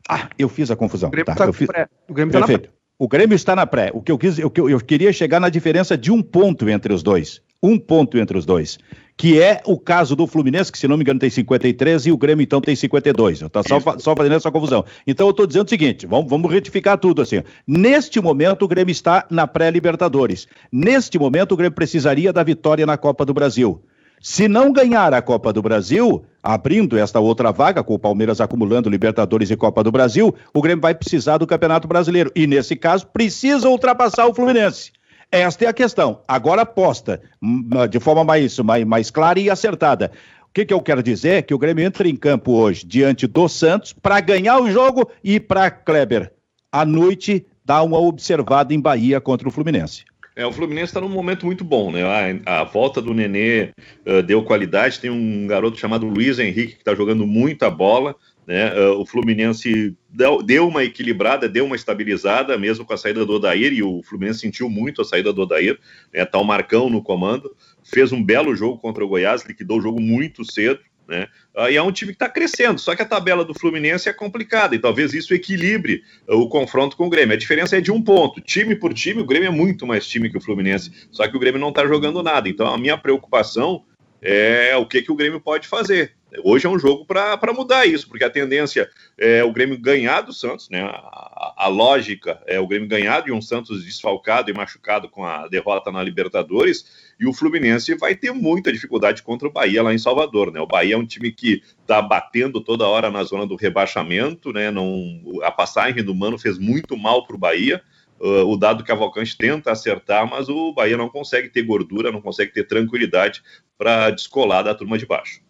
[0.06, 1.08] Ah, eu fiz a confusão.
[1.08, 1.68] O Grêmio está tá, fiz...
[1.68, 1.88] tá
[2.30, 2.81] Perfeito.
[3.02, 3.90] O Grêmio está na pré.
[3.92, 7.02] O que eu quis, eu, eu queria chegar na diferença de um ponto entre os
[7.02, 7.42] dois.
[7.60, 8.78] Um ponto entre os dois.
[9.16, 12.16] Que é o caso do Fluminense, que se não me engano tem 53 e o
[12.16, 13.42] Grêmio então tem 52.
[13.42, 14.84] Está só, só fazendo essa confusão.
[15.04, 17.42] Então eu estou dizendo o seguinte: vamos, vamos retificar tudo assim.
[17.66, 20.46] Neste momento o Grêmio está na pré-Libertadores.
[20.70, 23.82] Neste momento o Grêmio precisaria da vitória na Copa do Brasil.
[24.20, 28.90] Se não ganhar a Copa do Brasil, abrindo esta outra vaga, com o Palmeiras acumulando
[28.90, 32.32] Libertadores e Copa do Brasil, o Grêmio vai precisar do Campeonato Brasileiro.
[32.34, 34.92] E, nesse caso, precisa ultrapassar o Fluminense.
[35.30, 36.20] Esta é a questão.
[36.26, 40.10] Agora aposta, hum, de forma mais, mais, mais clara e acertada.
[40.42, 43.26] O que, que, eu quero dizer é que o Grêmio entra em campo hoje diante
[43.26, 46.30] do Santos para ganhar o jogo e para Kleber,
[46.70, 50.04] à noite, dar uma observada em Bahia contra o Fluminense.
[50.34, 52.02] É, o Fluminense está num momento muito bom, né?
[52.46, 53.70] A, a volta do Nenê
[54.06, 54.98] uh, deu qualidade.
[54.98, 58.16] Tem um garoto chamado Luiz Henrique que está jogando muita bola.
[58.46, 58.72] Né?
[58.74, 63.34] Uh, o Fluminense deu, deu, uma equilibrada, deu uma estabilizada, mesmo com a saída do
[63.34, 65.78] Odair, e o Fluminense sentiu muito a saída do Odair.
[66.12, 66.24] Né?
[66.24, 67.54] Tá o Marcão no comando.
[67.84, 70.80] Fez um belo jogo contra o Goiás, liquidou o jogo muito cedo.
[71.12, 71.28] Né?
[71.54, 74.14] Uh, e é um time que está crescendo, só que a tabela do Fluminense é
[74.14, 77.34] complicada e talvez isso equilibre uh, o confronto com o Grêmio.
[77.34, 78.40] A diferença é de um ponto.
[78.40, 81.38] Time por time, o Grêmio é muito mais time que o Fluminense, só que o
[81.38, 82.48] Grêmio não está jogando nada.
[82.48, 83.84] Então a minha preocupação
[84.22, 86.14] é o que, que o Grêmio pode fazer.
[86.42, 90.32] Hoje é um jogo para mudar isso, porque a tendência é o Grêmio ganhar do
[90.32, 90.80] Santos, né?
[90.82, 95.46] A, a, lógica é o Grêmio ganhar de um Santos desfalcado e machucado com a
[95.48, 99.98] derrota na Libertadores, e o Fluminense vai ter muita dificuldade contra o Bahia lá em
[99.98, 100.60] Salvador, né?
[100.60, 104.72] O Bahia é um time que está batendo toda hora na zona do rebaixamento, né?
[104.72, 107.80] Não, a passagem do Mano fez muito mal para o Bahia.
[108.18, 112.52] Uh, o dado Cavalcante tenta acertar, mas o Bahia não consegue ter gordura, não consegue
[112.52, 113.40] ter tranquilidade
[113.78, 115.40] para descolar da turma de baixo.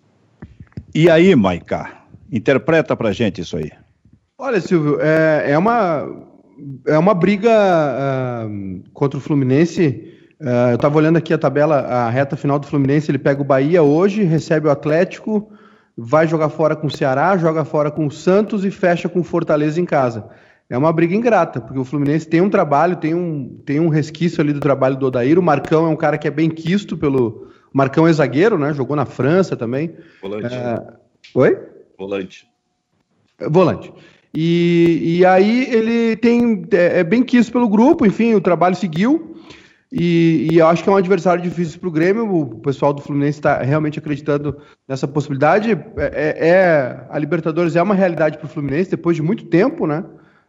[0.95, 3.71] E aí, Maiká, interpreta pra gente isso aí.
[4.37, 6.07] Olha, Silvio, é, é uma,
[6.87, 10.12] é uma briga uh, contra o Fluminense.
[10.43, 13.11] Uh, eu estava olhando aqui a tabela, a reta final do Fluminense.
[13.11, 15.53] Ele pega o Bahia hoje, recebe o Atlético,
[15.97, 19.25] vai jogar fora com o Ceará, joga fora com o Santos e fecha com o
[19.25, 20.29] Fortaleza em casa.
[20.69, 24.41] É uma briga ingrata, porque o Fluminense tem um trabalho, tem um, tem um resquício
[24.41, 25.39] ali do trabalho do Odair.
[25.39, 28.75] O Marcão é um cara que é bem quisto pelo, Marcão é zagueiro, né?
[28.75, 29.95] Jogou na França também.
[30.21, 30.55] Volante.
[30.55, 30.83] É...
[31.35, 31.59] Oi?
[31.99, 32.47] Volante.
[33.49, 33.93] Volante.
[34.35, 39.32] E, e aí ele tem é, é bem quis pelo grupo, enfim, o trabalho seguiu.
[39.93, 42.35] E, e eu acho que é um adversário difícil para o Grêmio.
[42.35, 44.57] O pessoal do Fluminense está realmente acreditando
[44.89, 45.73] nessa possibilidade.
[45.73, 49.87] É, é, é, a Libertadores é uma realidade para o Fluminense depois de muito tempo,
[49.87, 50.03] né?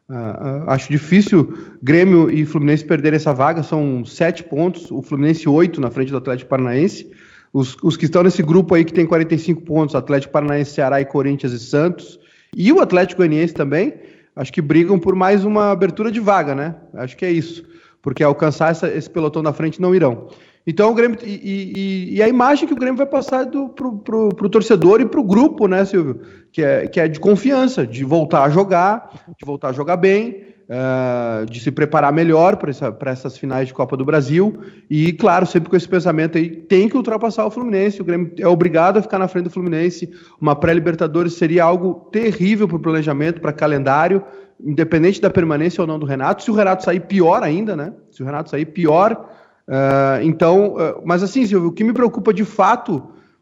[0.10, 5.48] Uh, uh, acho difícil Grêmio e Fluminense perderem essa vaga, são sete pontos, o Fluminense
[5.48, 7.12] oito na frente do Atlético Paranaense.
[7.52, 11.06] Os, os, que estão nesse grupo aí que tem 45 pontos, Atlético Paranaense, Ceará e
[11.06, 12.20] Corinthians e Santos,
[12.56, 13.94] e o Atlético Goianiense também,
[14.36, 16.76] acho que brigam por mais uma abertura de vaga, né?
[16.96, 17.64] Acho que é isso,
[18.04, 20.28] porque alcançar essa, esse pelotão na frente não irão.
[20.68, 21.18] Então o Grêmio.
[21.24, 25.02] E, e, e, a imagem que o Grêmio vai passar do, pro, pro, pro torcedor
[25.02, 26.22] e pro grupo, né, Silvio?
[26.52, 30.46] Que é, que é de confiança, de voltar a jogar, de voltar a jogar bem,
[30.70, 34.60] uh, de se preparar melhor para essa, essas finais de Copa do Brasil.
[34.90, 38.02] E, claro, sempre com esse pensamento aí, tem que ultrapassar o Fluminense.
[38.02, 40.12] O Grêmio é obrigado a ficar na frente do Fluminense.
[40.40, 44.24] Uma pré-Libertadores seria algo terrível para o planejamento, para calendário,
[44.60, 46.44] independente da permanência ou não do Renato.
[46.44, 47.94] Se o Renato sair pior ainda, né?
[48.12, 49.30] Se o Renato sair pior
[49.68, 53.02] Uh, então, uh, mas assim, Silvio, o que me preocupa de fato,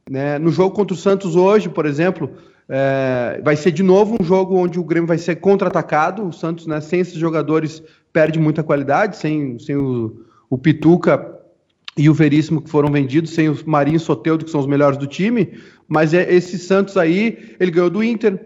[0.09, 2.29] né, no jogo contra o Santos hoje, por exemplo,
[2.71, 6.25] uh, vai ser de novo um jogo onde o Grêmio vai ser contra-atacado.
[6.25, 11.37] O Santos, né, sem esses jogadores, perde muita qualidade, sem, sem o, o Pituca
[11.97, 14.97] e o Veríssimo que foram vendidos, sem o Marinho e Soteudo, que são os melhores
[14.97, 15.59] do time.
[15.87, 18.39] Mas é, esse Santos aí, ele ganhou do Inter,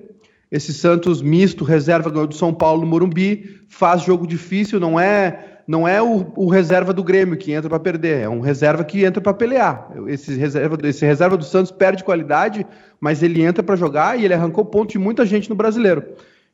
[0.51, 5.54] esse Santos misto, reserva, ganhou do São Paulo no Morumbi, faz jogo difícil, não é
[5.67, 9.03] não é o, o reserva do Grêmio que entra para perder, é um reserva que
[9.03, 9.89] entra para pelear.
[10.07, 12.65] Esse reserva, esse reserva do Santos perde qualidade,
[12.99, 16.03] mas ele entra para jogar e ele arrancou ponto de muita gente no brasileiro.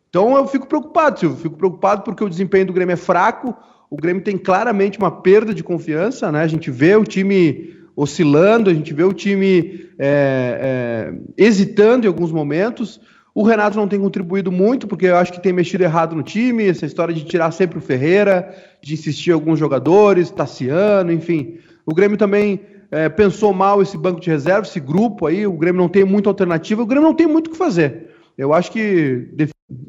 [0.10, 1.38] Então eu fico preocupado, Silvio.
[1.38, 3.56] Fico preocupado porque o desempenho do Grêmio é fraco.
[3.90, 6.42] O Grêmio tem claramente uma perda de confiança, né?
[6.42, 12.08] A gente vê o time oscilando, a gente vê o time é, é, hesitando em
[12.08, 13.00] alguns momentos.
[13.34, 16.68] O Renato não tem contribuído muito, porque eu acho que tem mexido errado no time,
[16.68, 21.58] essa história de tirar sempre o Ferreira, de insistir alguns jogadores, Tassiano, enfim.
[21.86, 22.60] O Grêmio também
[22.92, 26.30] é, pensou mal esse banco de reserva, esse grupo aí, o Grêmio não tem muita
[26.30, 28.10] alternativa, o Grêmio não tem muito o que fazer.
[28.38, 29.30] Eu acho que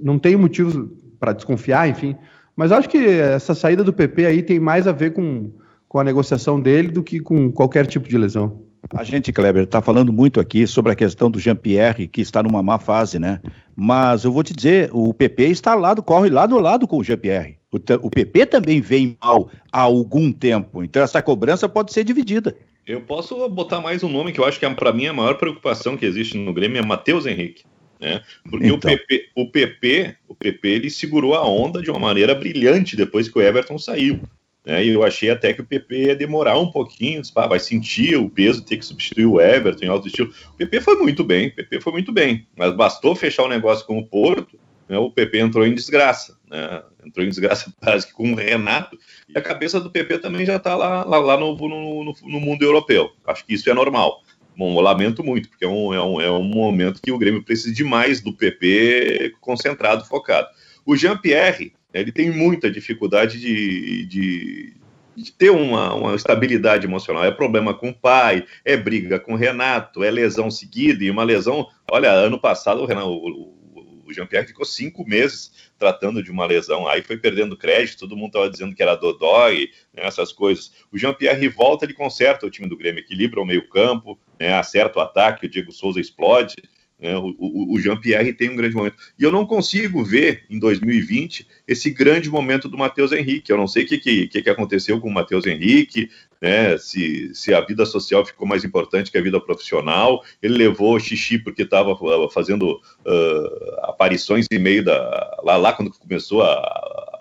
[0.01, 2.17] não tem motivos para desconfiar, enfim,
[2.55, 5.51] mas acho que essa saída do PP aí tem mais a ver com,
[5.89, 8.63] com a negociação dele do que com qualquer tipo de lesão.
[8.91, 12.63] A gente, Kleber, está falando muito aqui sobre a questão do Jean-Pierre, que está numa
[12.63, 13.41] má fase, né?
[13.77, 17.05] Mas eu vou te dizer, o PP está lado, corre lado a lado com o
[17.05, 17.59] Jean-Pierre.
[17.71, 22.57] O, o PP também vem mal há algum tempo, então essa cobrança pode ser dividida.
[22.87, 25.35] Eu posso botar mais um nome que eu acho que é, para mim a maior
[25.35, 27.65] preocupação que existe no Grêmio é Matheus Henrique.
[28.01, 28.21] Né?
[28.51, 28.77] Porque então.
[28.77, 33.29] o, PP, o PP, o PP, ele segurou a onda de uma maneira brilhante depois
[33.29, 34.21] que o Everton saiu.
[34.65, 34.85] Né?
[34.85, 38.31] E eu achei até que o PP ia demorar um pouquinho, disse, vai sentir o
[38.31, 40.33] peso, ter que substituir o Everton em alto estilo.
[40.55, 43.85] O PP foi muito bem, o PP foi muito bem, mas bastou fechar o negócio
[43.87, 44.97] com o Porto, né?
[44.99, 46.83] o PP entrou em desgraça, né?
[47.05, 48.97] entrou em desgraça quase que com o Renato,
[49.29, 52.63] e a cabeça do PP também já está lá, lá, lá no, no, no, mundo
[52.63, 53.11] europeu.
[53.27, 54.23] Acho que isso é normal.
[54.57, 57.43] Bom, eu lamento muito, porque é um, é, um, é um momento que o Grêmio
[57.43, 60.47] precisa demais do PP concentrado, focado.
[60.85, 64.73] O Jean-Pierre, ele tem muita dificuldade de, de,
[65.17, 67.25] de ter uma, uma, estabilidade emocional.
[67.25, 71.25] É problema com o pai, é briga com o Renato, é lesão seguida, e uma
[71.25, 71.69] lesão.
[71.91, 73.63] Olha, ano passado o, o,
[74.07, 78.29] o Jean-Pierre ficou cinco meses tratando de uma lesão, aí foi perdendo crédito, todo mundo
[78.29, 80.73] estava dizendo que era dodói, né, essas coisas.
[80.93, 85.03] O Jean-Pierre volta, ele conserta o time do Grêmio, equilibra o meio-campo, né, acerta o
[85.03, 86.55] ataque, o Diego Souza explode.
[87.03, 87.17] Né?
[87.17, 88.95] O, o, Jean-Pierre tem um grande momento.
[89.19, 93.51] E eu não consigo ver em 2020 esse grande momento do Matheus Henrique.
[93.51, 96.09] Eu não sei o que, que, que aconteceu com o Matheus Henrique,
[96.41, 96.79] né?
[96.79, 100.23] se, se a vida social ficou mais importante que a vida profissional.
[100.41, 105.41] Ele levou xixi porque estava uh, fazendo uh, aparições em meio da.
[105.43, 107.12] Lá, lá quando começou a,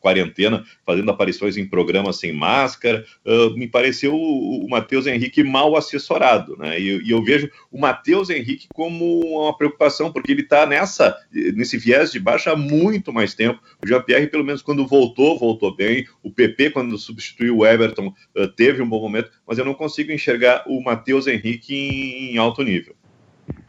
[0.00, 3.04] quarentena, fazendo aparições em programas sem máscara.
[3.24, 6.80] Uh, me pareceu o, o Matheus Henrique mal assessorado, né?
[6.80, 11.76] E, e eu vejo o Matheus Henrique como uma preocupação, porque ele está nessa nesse
[11.76, 13.60] viés de baixa há muito mais tempo.
[13.84, 16.06] O Jean-Pierre, pelo menos quando voltou, voltou bem.
[16.22, 20.10] O PP, quando substituiu o Everton, uh, teve um bom momento, mas eu não consigo
[20.10, 22.94] enxergar o Matheus Henrique em, em alto nível.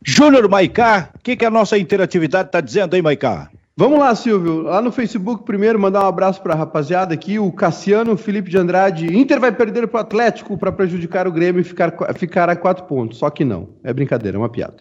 [0.04, 3.52] Júnior Maicá, o que, que a nossa interatividade está dizendo aí, Maicá?
[3.76, 4.64] Vamos lá, Silvio.
[4.64, 7.40] Lá no Facebook, primeiro, mandar um abraço para a rapaziada aqui.
[7.40, 9.18] O Cassiano Felipe de Andrade.
[9.18, 12.84] Inter vai perder para o Atlético para prejudicar o Grêmio e ficar, ficar a quatro
[12.84, 13.18] pontos.
[13.18, 13.70] Só que não.
[13.84, 14.78] É brincadeira, é uma piada.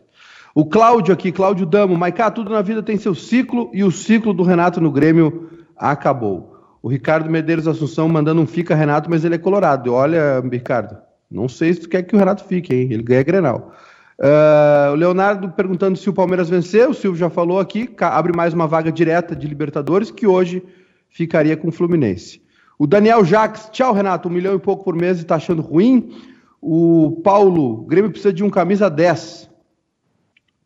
[0.54, 1.96] O Cláudio aqui, Cláudio Damo.
[1.96, 6.56] Maicá, tudo na vida tem seu ciclo e o ciclo do Renato no Grêmio acabou.
[6.82, 9.92] O Ricardo Medeiros Assunção mandando um fica Renato, mas ele é colorado.
[9.92, 10.98] Olha, Ricardo,
[11.30, 12.88] não sei se tu quer que o Renato fique, hein?
[12.90, 13.72] Ele ganha Grenal.
[14.20, 18.52] Uh, o Leonardo perguntando se o Palmeiras vencer, o Silvio já falou aqui, abre mais
[18.52, 20.62] uma vaga direta de Libertadores, que hoje
[21.08, 22.42] ficaria com o Fluminense.
[22.78, 26.14] O Daniel Jacques, tchau Renato, um milhão e pouco por mês e tá achando ruim.
[26.60, 29.48] O Paulo, Grêmio precisa de um camisa 10.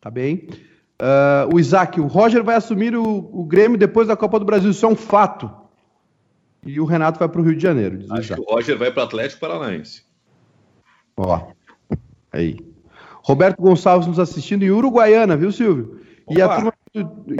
[0.01, 0.49] Tá bem.
[1.01, 4.71] Uh, o Isaac, o Roger vai assumir o, o, Grêmio depois da Copa do Brasil,
[4.71, 5.49] isso é um fato.
[6.65, 8.05] E o Renato vai para o Rio de Janeiro.
[8.09, 10.03] Acho que o Roger vai para o Atlético Paranaense.
[11.15, 11.47] Ó,
[12.31, 12.74] aí.
[13.25, 15.99] Roberto Gonçalves nos assistindo em Uruguaiana, viu, Silvio?
[16.29, 16.73] E a, turma,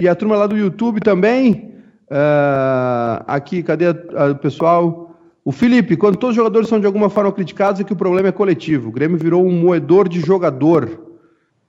[0.02, 1.74] e a, turma, lá do YouTube também.
[2.10, 5.16] Uh, aqui, cadê o pessoal?
[5.44, 8.28] O Felipe, quando todos os jogadores são de alguma forma criticados, é que o problema
[8.28, 8.88] é coletivo.
[8.88, 10.86] O Grêmio virou um moedor de jogador.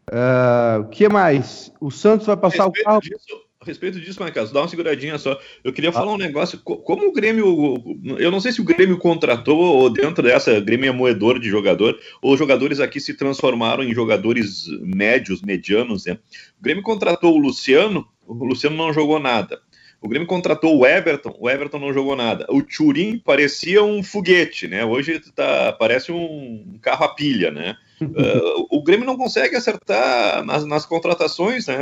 [0.10, 1.72] Uh, o que mais?
[1.80, 3.02] O Santos vai passar o carro.
[3.02, 5.40] Disso, respeito disso, Marcos, dá uma seguradinha só.
[5.64, 5.94] Eu queria ah.
[5.94, 6.60] falar um negócio.
[6.60, 7.98] Como o Grêmio.
[8.18, 12.00] Eu não sei se o Grêmio contratou, ou dentro dessa, Grêmio é moedor de jogador,
[12.22, 16.06] ou os jogadores aqui se transformaram em jogadores médios, medianos.
[16.06, 16.18] Né?
[16.60, 19.60] O Grêmio contratou o Luciano, o Luciano não jogou nada.
[20.00, 22.46] O Grêmio contratou o Everton, o Everton não jogou nada.
[22.50, 24.86] O Turim parecia um foguete, né?
[24.86, 27.76] Hoje tá, parece um carro a pilha, né?
[28.02, 31.80] uh, o Grêmio não consegue acertar nas, nas contratações, né?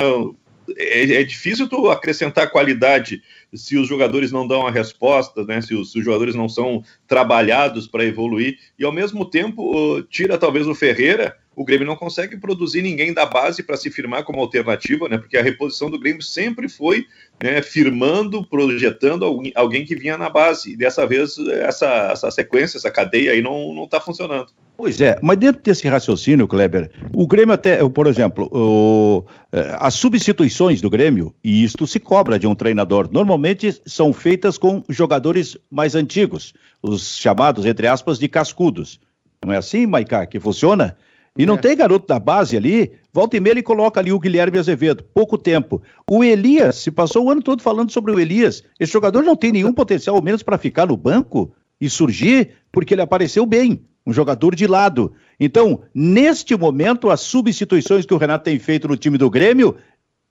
[0.77, 3.21] É, é, difícil tu acrescentar qualidade
[3.53, 5.61] se os jogadores não dão a resposta, né?
[5.61, 10.37] Se os, se os jogadores não são trabalhados para evoluir e ao mesmo tempo tira
[10.37, 14.41] talvez o Ferreira o Grêmio não consegue produzir ninguém da base para se firmar como
[14.41, 15.17] alternativa, né?
[15.17, 17.05] Porque a reposição do Grêmio sempre foi
[17.41, 19.25] né, firmando, projetando
[19.55, 20.73] alguém, que vinha na base.
[20.73, 24.47] E dessa vez essa, essa sequência, essa cadeia aí não está funcionando.
[24.77, 29.93] Pois é, mas dentro desse raciocínio, Kleber, o Grêmio até, por exemplo, o, é, as
[29.93, 35.57] substituições do Grêmio, e isto se cobra de um treinador, normalmente são feitas com jogadores
[35.71, 38.99] mais antigos, os chamados, entre aspas, de cascudos.
[39.45, 40.97] Não é assim, Maicá, que funciona?
[41.37, 41.57] E não é.
[41.57, 45.37] tem garoto da base ali, volta e meia ele coloca ali o Guilherme Azevedo, pouco
[45.37, 45.81] tempo.
[46.09, 49.51] O Elias, se passou o ano todo falando sobre o Elias, esse jogador não tem
[49.51, 54.13] nenhum potencial, ao menos para ficar no banco e surgir, porque ele apareceu bem, um
[54.13, 55.13] jogador de lado.
[55.37, 59.75] Então, neste momento, as substituições que o Renato tem feito no time do Grêmio,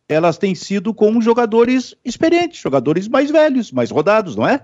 [0.08, 4.60] elas têm sido com jogadores experientes, jogadores mais velhos, mais rodados, não é?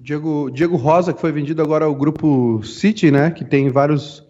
[0.00, 3.30] Diego, Diego Rosa, que foi vendido agora ao grupo City, né?
[3.30, 4.21] Que tem vários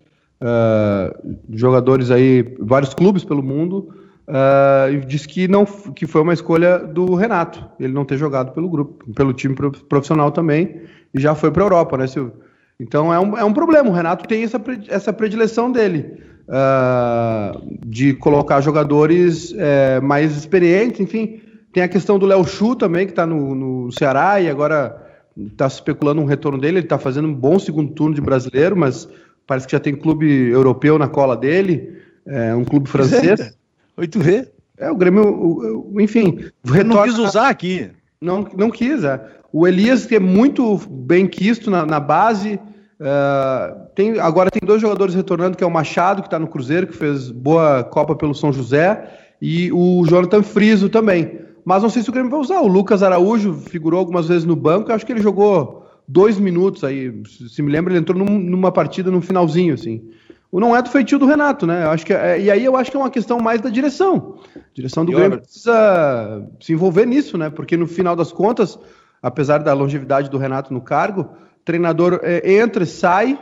[0.43, 3.95] uh, jogadores aí, vários clubes pelo mundo,
[4.29, 8.53] uh, e disse que não que foi uma escolha do Renato, ele não ter jogado
[8.53, 9.55] pelo grupo, pelo time
[9.89, 10.83] profissional também,
[11.15, 12.33] e já foi para a Europa, né, Silvio?
[12.81, 16.33] Então é um, é um problema, o Renato tem essa, essa predileção dele.
[16.43, 21.41] Uh, de colocar jogadores é, mais experientes, enfim.
[21.73, 24.95] Tem a questão do Léo Chu também, que está no, no Ceará e agora
[25.37, 26.79] está especulando um retorno dele.
[26.79, 29.09] Ele está fazendo um bom segundo turno de brasileiro, mas
[29.47, 33.57] parece que já tem clube europeu na cola dele, é, um clube francês.
[33.97, 36.47] Oito v É, o Grêmio, o, o, enfim.
[36.65, 36.95] Retorna...
[36.95, 37.91] Não quis usar aqui.
[38.21, 39.21] Não, não quis, é.
[39.53, 42.59] O Elias, que é muito bem quisto na, na base.
[43.01, 46.87] Uh, tem, agora tem dois jogadores retornando, que é o Machado, que está no Cruzeiro,
[46.87, 51.41] que fez boa Copa pelo São José, e o Jonathan Friso também.
[51.65, 52.61] Mas não sei se o Grêmio vai usar.
[52.61, 57.13] O Lucas Araújo figurou algumas vezes no banco, acho que ele jogou dois minutos aí.
[57.49, 60.03] Se me lembra, ele entrou num, numa partida no finalzinho, assim.
[60.51, 61.85] O não é do feitio do Renato, né?
[61.85, 64.39] Eu acho que é, e aí eu acho que é uma questão mais da direção.
[64.55, 67.49] A direção do Grêmio precisa se envolver nisso, né?
[67.49, 68.79] Porque no final das contas,
[69.23, 71.31] apesar da longevidade do Renato no cargo,
[71.65, 73.39] treinador é, entra, sai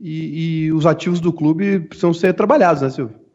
[0.00, 3.27] e, e os ativos do clube precisam ser trabalhados, né, Silvio?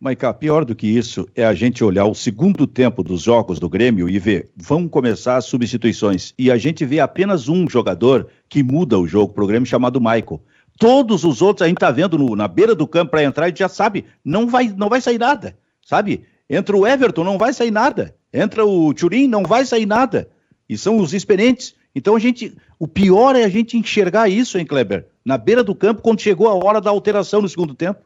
[0.00, 3.68] Maiká, pior do que isso é a gente olhar o segundo tempo dos jogos do
[3.68, 6.32] Grêmio e ver, vão começar as substituições.
[6.38, 10.00] E a gente vê apenas um jogador que muda o jogo para o Grêmio, chamado
[10.00, 10.40] Michael.
[10.78, 13.54] Todos os outros a gente tá vendo no, na beira do campo para entrar e
[13.56, 16.22] já sabe, não vai, não vai sair nada, sabe?
[16.48, 18.14] Entra o Everton, não vai sair nada.
[18.32, 20.30] Entra o Turim, não vai sair nada.
[20.68, 21.74] E são os experientes.
[21.92, 25.08] Então a gente, o pior é a gente enxergar isso, hein, Kleber?
[25.24, 27.98] Na beira do campo, quando chegou a hora da alteração no segundo tempo.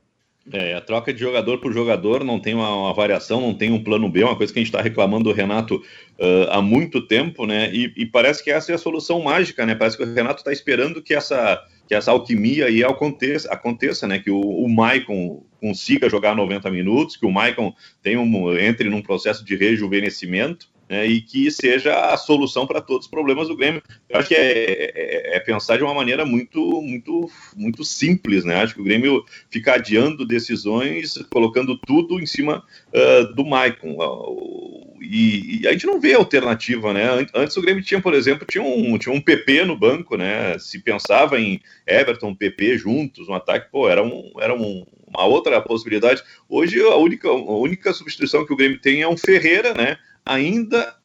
[0.51, 3.82] É, a troca de jogador por jogador não tem uma, uma, variação, não tem um
[3.82, 7.47] plano B, uma coisa que a gente está reclamando do Renato uh, há muito tempo,
[7.47, 7.70] né?
[7.72, 9.76] E, e, parece que essa é a solução mágica, né?
[9.76, 14.18] Parece que o Renato está esperando que essa, que essa alquimia aí aconteça, aconteça né?
[14.18, 17.72] Que o, o Maicon consiga jogar 90 minutos, que o Maicon
[18.03, 23.07] tenha um, entre num processo de rejuvenescimento né, e que seja a solução para todos
[23.07, 23.82] os problemas do Grêmio.
[24.11, 28.57] Eu acho que é, é, é, pensar de uma maneira muito, muito, muito simples, né?
[28.57, 32.62] Acho que o Grêmio fica adiando decisões, colocando tudo em cima
[32.93, 33.97] uh, do Maicon.
[33.99, 37.26] Uh, e, e, a gente não vê alternativa, né?
[37.34, 40.59] Antes o Grêmio tinha, por exemplo, tinha um, tinha um PP no banco, né?
[40.59, 45.59] Se pensava em Everton, PP juntos, um ataque, pô, era, um, era um, uma outra
[45.62, 46.22] possibilidade.
[46.47, 49.97] Hoje a única, a única substituição que o Grêmio tem é um Ferreira, né?
[50.25, 50.97] Ainda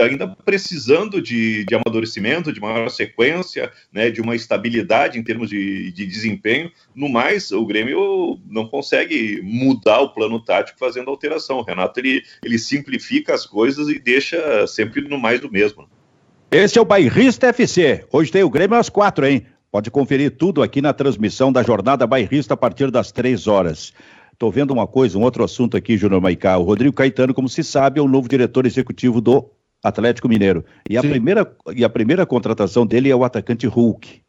[0.00, 5.92] ainda precisando de, de amadurecimento, de maior sequência, né, de uma estabilidade em termos de,
[5.92, 6.70] de desempenho.
[6.94, 11.58] No mais, o Grêmio não consegue mudar o plano tático fazendo alteração.
[11.58, 15.86] O Renato ele, ele simplifica as coisas e deixa sempre no mais do mesmo.
[16.50, 18.06] Esse é o Bairrista FC.
[18.10, 19.44] Hoje tem o Grêmio às quatro, hein?
[19.70, 23.92] Pode conferir tudo aqui na transmissão da Jornada Bairrista a partir das três horas.
[24.36, 26.58] Estou vendo uma coisa, um outro assunto aqui, Júnior Maicá.
[26.58, 29.50] O Rodrigo Caetano, como se sabe, é o novo diretor executivo do
[29.82, 30.62] Atlético Mineiro.
[30.90, 34.20] E a, primeira, e a primeira contratação dele é o atacante Hulk.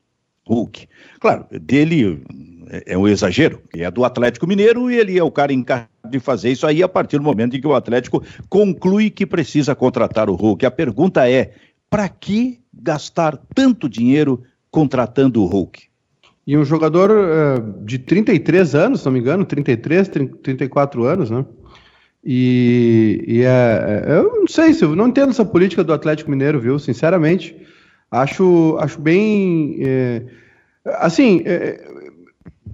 [0.48, 0.88] Hulk.
[1.20, 2.24] Claro, dele
[2.70, 6.22] é, é um exagero, é do Atlético Mineiro e ele é o cara encarregado de
[6.22, 10.30] fazer isso aí a partir do momento em que o Atlético conclui que precisa contratar
[10.30, 10.66] o Hulk.
[10.66, 11.52] A pergunta é:
[11.90, 14.42] para que gastar tanto dinheiro
[14.72, 15.87] contratando o Hulk?
[16.48, 21.46] E um jogador uh, de 33 anos, se não me engano, 33, 34 anos, né?
[22.24, 26.32] E, e é, é, eu não sei, se eu não entendo essa política do Atlético
[26.32, 26.80] Mineiro, viu?
[26.80, 27.54] Sinceramente,
[28.10, 29.78] acho, acho bem.
[29.82, 30.24] É,
[31.00, 31.86] assim, é,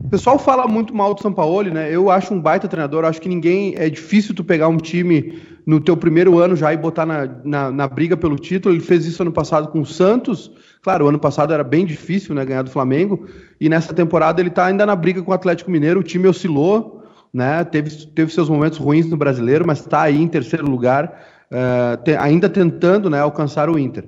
[0.04, 1.89] o pessoal fala muito mal do Sampaoli, né?
[1.89, 3.74] Eu acho um baita treinador, acho que ninguém.
[3.78, 7.72] É difícil tu pegar um time no teu primeiro ano já e botar na, na,
[7.72, 8.76] na, briga pelo título.
[8.76, 10.51] Ele fez isso ano passado com o Santos.
[10.82, 12.43] Claro, o ano passado era bem difícil, né?
[12.43, 13.26] Ganhar do Flamengo.
[13.62, 16.01] E nessa temporada ele tá ainda na briga com o Atlético Mineiro.
[16.01, 17.01] O time oscilou,
[17.34, 17.64] né?
[17.64, 22.14] Teve, teve seus momentos ruins no brasileiro, mas está aí em terceiro lugar, uh, te,
[22.18, 24.04] ainda tentando né, alcançar o Inter.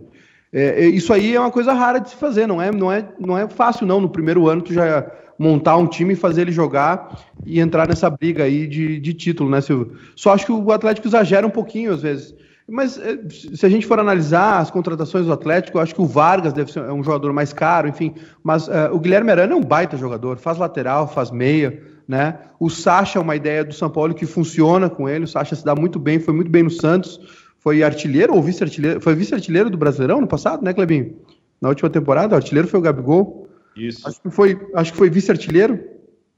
[0.52, 3.38] É, isso aí é uma coisa rara de se fazer, não é, não é, não
[3.38, 4.00] é fácil não.
[4.00, 5.06] No primeiro ano tu já
[5.38, 9.50] montar um time e fazer ele jogar e entrar nessa briga aí de, de título,
[9.50, 9.98] né, Silvio?
[10.16, 12.34] Só acho que o Atlético exagera um pouquinho às vezes.
[12.68, 16.06] Mas é, se a gente for analisar as contratações do Atlético, eu acho que o
[16.06, 18.14] Vargas deve ser um jogador mais caro, enfim.
[18.44, 22.40] Mas uh, o Guilherme Arana é um baita jogador, faz lateral, faz meia, né?
[22.60, 25.26] O Sacha é uma ideia do São Paulo que funciona com ele.
[25.26, 27.20] O Sacha se dá muito bem, foi muito bem no Santos,
[27.60, 29.00] foi artilheiro ou vice-artilheiro?
[29.00, 31.18] Foi vice-artilheiro do Brasileirão no passado, né, Clebinho?
[31.62, 33.45] Na última temporada, o artilheiro foi o Gabigol.
[33.76, 34.08] Isso.
[34.08, 35.80] Acho que foi, acho que foi vice-artilheiro.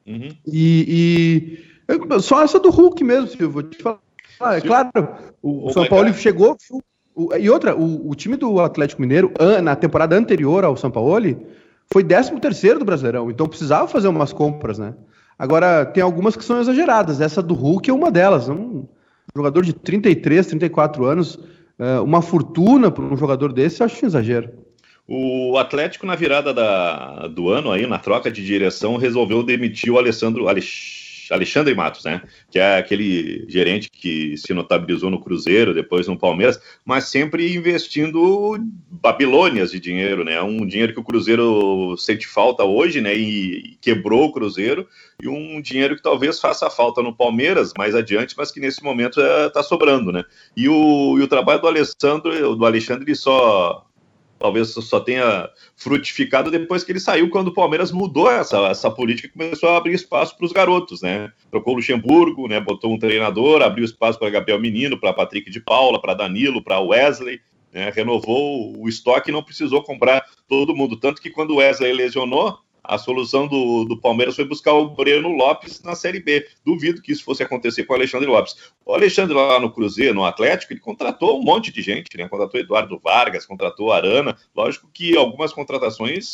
[0.05, 0.29] Uhum.
[0.45, 1.59] E,
[1.89, 3.51] e, só essa do Hulk mesmo, Silvio.
[3.51, 3.99] Vou te falar.
[4.55, 4.91] É claro,
[5.41, 6.57] o, o São Paulo chegou.
[7.15, 9.31] O, e outra, o, o, time do Atlético Mineiro,
[9.63, 11.47] na temporada anterior ao São Paulo,
[11.91, 13.31] foi 13 terceiro do Brasileirão.
[13.31, 14.93] Então precisava fazer umas compras, né?
[15.39, 17.21] Agora, tem algumas que são exageradas.
[17.21, 18.49] Essa do Hulk é uma delas.
[18.49, 18.85] Um
[19.35, 21.39] jogador de 33, 34 anos,
[21.77, 24.51] é, uma fortuna para um jogador desse, eu acho um exagero.
[25.08, 29.97] O Atlético, na virada da, do ano, aí, na troca de direção, resolveu demitir o
[29.97, 30.45] Alessandro
[31.30, 32.22] Alexandre Matos, né?
[32.49, 38.58] Que é aquele gerente que se notabilizou no Cruzeiro, depois no Palmeiras, mas sempre investindo
[38.89, 40.41] babilônias de dinheiro, né?
[40.41, 43.16] Um dinheiro que o Cruzeiro sente falta hoje, né?
[43.16, 44.88] E quebrou o Cruzeiro,
[45.22, 49.20] e um dinheiro que talvez faça falta no Palmeiras mais adiante, mas que nesse momento
[49.20, 50.24] está é, sobrando, né?
[50.55, 53.86] E o, e o trabalho do Alessandro, do Alexandre, só
[54.38, 59.27] talvez só tenha frutificado depois que ele saiu, quando o Palmeiras mudou essa, essa política
[59.27, 61.31] e começou a abrir espaço para os garotos, né?
[61.49, 62.59] Trocou o Luxemburgo, né?
[62.59, 66.79] Botou um treinador, abriu espaço para Gabriel Menino, para Patrick de Paula, para Danilo, para
[66.79, 67.39] Wesley,
[67.73, 67.91] né?
[67.93, 70.97] Renovou o estoque e não precisou comprar todo mundo.
[70.97, 72.57] Tanto que quando o Wesley lesionou,
[72.88, 76.47] a solução do, do Palmeiras foi buscar o Breno Lopes na Série B.
[76.65, 78.55] Duvido que isso fosse acontecer com o Alexandre Lopes.
[78.85, 82.27] O Alexandre lá no Cruzeiro, no Atlético, ele contratou um monte de gente, né?
[82.27, 84.38] Contratou Eduardo Vargas, contratou Arana.
[84.55, 86.25] Lógico que algumas contratações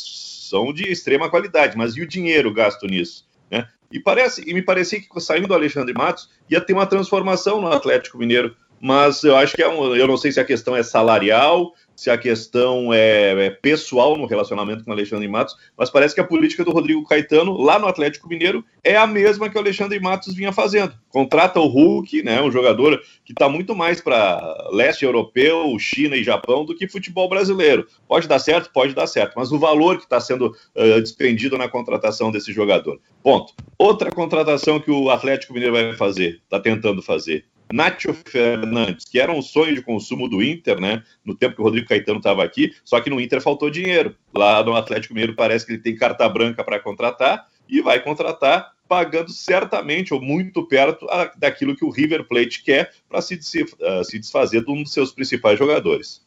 [0.50, 3.28] são de extrema qualidade, mas e o dinheiro gasto nisso?
[3.50, 3.68] Né?
[3.92, 7.68] E, parece, e me parecia que saindo do Alexandre Matos ia ter uma transformação no
[7.68, 8.56] Atlético Mineiro.
[8.80, 11.74] Mas eu acho que é um, eu não sei se a questão é salarial,
[12.04, 16.20] se a questão é, é, pessoal no relacionamento com o Alexandre Matos, mas parece que
[16.20, 20.02] a política do Rodrigo Caetano lá no Atlético Mineiro é a mesma que o Alexandre
[20.02, 20.94] Matos vinha fazendo.
[21.08, 26.26] Contrata o Hulk, né, um jogador que está muito mais para leste europeu, China e
[26.26, 27.88] Japão do que futebol brasileiro.
[28.06, 28.70] Pode dar certo?
[28.74, 33.00] Pode dar certo, mas o valor que está sendo uh, despendido na contratação desse jogador.
[33.24, 33.54] Ponto.
[33.78, 39.32] Outra contratação que o Atlético Mineiro vai fazer, está tentando fazer, Nacho Fernandes, que era
[39.32, 41.04] um sonho de consumo do Inter, né?
[41.24, 44.16] No tempo que o Rodrigo Caetano estava aqui, só que no Inter faltou dinheiro.
[44.34, 48.74] Lá no Atlético Mineiro parece que ele tem carta branca para contratar e vai contratar
[48.88, 51.08] pagando certamente ou muito perto
[51.38, 55.12] daquilo que o River Plate quer para se, uh, se desfazer de um dos seus
[55.12, 56.24] principais jogadores.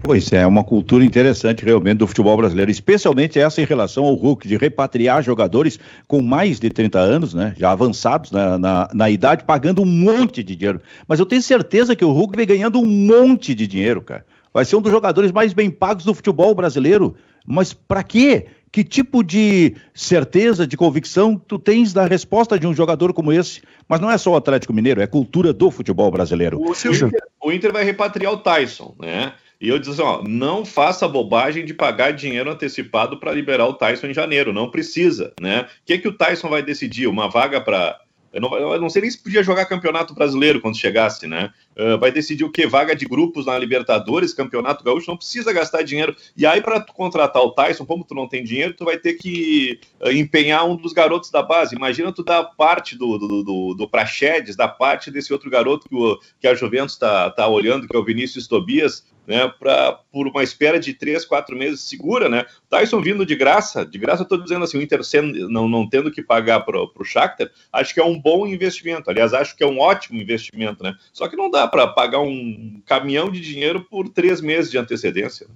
[0.00, 4.14] Pois é, é, uma cultura interessante realmente do futebol brasileiro, especialmente essa em relação ao
[4.14, 5.78] Hulk, de repatriar jogadores
[6.08, 10.42] com mais de 30 anos, né, já avançados na, na, na, idade, pagando um monte
[10.42, 10.80] de dinheiro.
[11.06, 14.24] Mas eu tenho certeza que o Hulk vem ganhando um monte de dinheiro, cara.
[14.52, 17.14] Vai ser um dos jogadores mais bem pagos do futebol brasileiro.
[17.46, 18.46] Mas para quê?
[18.70, 23.62] Que tipo de certeza, de convicção tu tens da resposta de um jogador como esse?
[23.88, 26.58] Mas não é só o Atlético Mineiro, é cultura do futebol brasileiro.
[26.58, 27.10] O, Inter,
[27.42, 29.34] o Inter vai repatriar o Tyson, né?
[29.62, 33.74] E eu disse assim, ó, não faça bobagem de pagar dinheiro antecipado para liberar o
[33.74, 35.60] Tyson em janeiro, não precisa, né?
[35.60, 37.06] O que, que o Tyson vai decidir?
[37.06, 38.00] Uma vaga para
[38.32, 41.52] eu não, eu não, sei nem se podia jogar campeonato brasileiro quando chegasse, né?
[41.76, 42.66] Uh, vai decidir o que?
[42.66, 46.16] Vaga de grupos na Libertadores, campeonato gaúcho, não precisa gastar dinheiro.
[46.34, 49.78] E aí, para contratar o Tyson, como tu não tem dinheiro, tu vai ter que
[50.00, 51.76] uh, empenhar um dos garotos da base.
[51.76, 55.94] Imagina tu dar parte do, do, do, do Praxedes, da parte desse outro garoto que,
[55.94, 60.26] o, que a Juventus está tá olhando, que é o Vinícius Tobias, né, pra, por
[60.26, 62.44] uma espera de três, quatro meses segura, né?
[62.68, 65.88] Tyson vindo de graça, de graça eu estou dizendo assim, o Inter sendo, não, não
[65.88, 69.62] tendo que pagar para o Shakhtar, acho que é um bom investimento, aliás, acho que
[69.62, 70.94] é um ótimo investimento, né?
[71.12, 75.46] Só que não dá para pagar um caminhão de dinheiro por três meses de antecedência.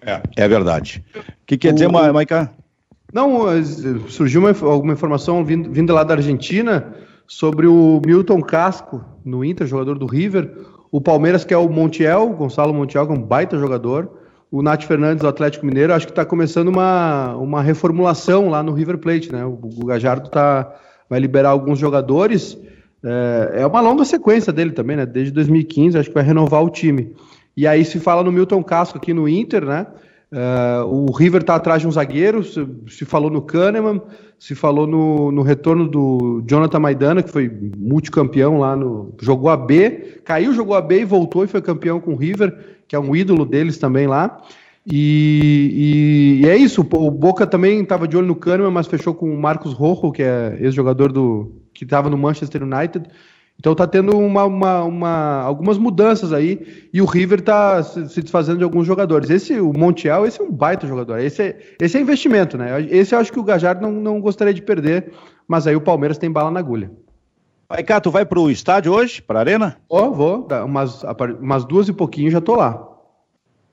[0.00, 1.02] É, é verdade.
[1.16, 1.92] O que quer dizer, o...
[1.92, 2.52] Maica?
[3.12, 3.46] Não,
[4.08, 6.94] surgiu uma, alguma informação vindo, vindo lá da Argentina
[7.26, 10.52] sobre o Milton Casco no Inter, jogador do River,
[10.94, 14.08] o Palmeiras, que é o Montiel, Gonçalo Montiel, que é um baita jogador.
[14.48, 18.72] O Nath Fernandes, do Atlético Mineiro, acho que está começando uma, uma reformulação lá no
[18.72, 19.44] River Plate, né?
[19.44, 20.72] O, o Gajardo tá,
[21.10, 22.56] vai liberar alguns jogadores.
[23.02, 25.04] É, é, uma longa sequência dele também, né?
[25.04, 27.12] Desde 2015, acho que vai renovar o time.
[27.56, 29.88] E aí se fala no Milton Casco aqui no Inter, né?
[30.34, 34.02] Uh, o River está atrás de um zagueiro, se, se, falou no Kahneman,
[34.36, 39.14] se falou no, no, retorno do Jonathan Maidana, que foi multicampeão lá no.
[39.22, 42.52] jogou a B, caiu, jogou a B e voltou e foi campeão com o River,
[42.88, 44.42] que é um ídolo deles também lá.
[44.84, 49.14] E, e, e é isso, o Boca também estava de olho no Kahneman, mas fechou
[49.14, 51.52] com o Marcos Rojo, que é ex-jogador do.
[51.72, 53.08] que estava no Manchester United.
[53.58, 58.58] Então tá tendo uma, uma, uma, algumas mudanças aí e o River tá se desfazendo
[58.58, 59.30] de alguns jogadores.
[59.30, 61.18] Esse, o Montiel, esse é um baita jogador.
[61.18, 62.82] Esse é, esse é investimento, né?
[62.90, 65.12] Esse eu acho que o Gajardo não, não gostaria de perder,
[65.48, 66.90] mas aí o Palmeiras tem bala na agulha.
[67.68, 69.78] Vai cá, tu vai pro estádio hoje, pra arena?
[69.88, 71.02] Ó, oh, vou, umas,
[71.40, 72.86] umas duas e pouquinho já tô lá.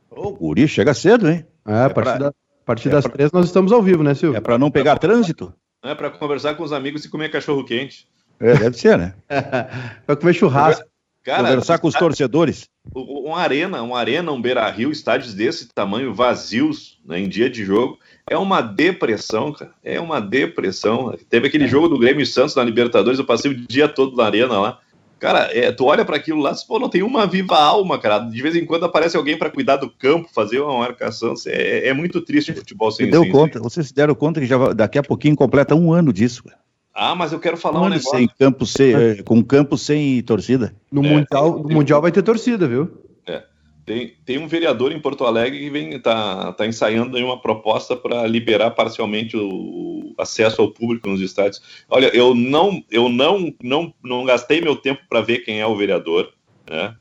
[0.10, 1.46] Ô, o guri chega cedo, hein?
[1.68, 2.18] É, a partir, pra...
[2.18, 3.14] da, a partir é das pra...
[3.14, 4.38] três nós estamos ao vivo, né, Silvio?
[4.38, 5.54] É pra não pegar trânsito?
[5.84, 8.08] É pra conversar com os amigos e comer cachorro quente.
[8.42, 9.14] É, deve ser, né?
[10.08, 10.84] Vai comer churrasco.
[11.24, 12.68] Cara, Conversar com os torcedores.
[12.96, 17.64] Uma arena, uma arena, um Beira Rio, estádios desse tamanho, vazios né, em dia de
[17.64, 19.72] jogo, é uma depressão, cara.
[19.84, 21.16] É uma depressão.
[21.30, 24.60] Teve aquele jogo do Grêmio Santos na Libertadores, eu passei o dia todo na arena
[24.60, 24.80] lá.
[25.20, 28.18] Cara, é, tu olha para aquilo lá, pô, não tem uma viva alma, cara.
[28.18, 31.36] De vez em quando aparece alguém para cuidar do campo, fazer uma marcação.
[31.46, 33.62] É, é muito triste o futebol sem, deu sem, conta, sem.
[33.62, 36.61] Vocês se deram conta que já daqui a pouquinho completa um ano disso, cara.
[36.94, 38.18] Ah, mas eu quero falar um, um negócio.
[38.18, 40.76] Sem campo sem, é, com campo sem torcida.
[40.92, 42.92] No, é, mundial, tem, no Mundial vai ter torcida, viu?
[43.26, 43.44] É.
[43.86, 48.28] Tem, tem um vereador em Porto Alegre que vem tá, tá ensaiando uma proposta para
[48.28, 51.62] liberar parcialmente o, acesso ao público nos estádios.
[51.89, 55.76] Olha, eu não eu não não, não gastei meu tempo para ver quem é o
[55.76, 56.32] vereador,
[56.70, 56.96] né?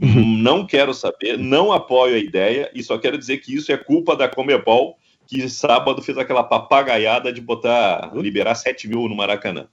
[0.00, 0.38] Uhum.
[0.38, 4.16] Não quero saber, não apoio a ideia e só quero dizer que isso é culpa
[4.16, 9.66] da Comebol que sábado fez aquela papagaiada de botar, liberar 7 mil no Maracanã.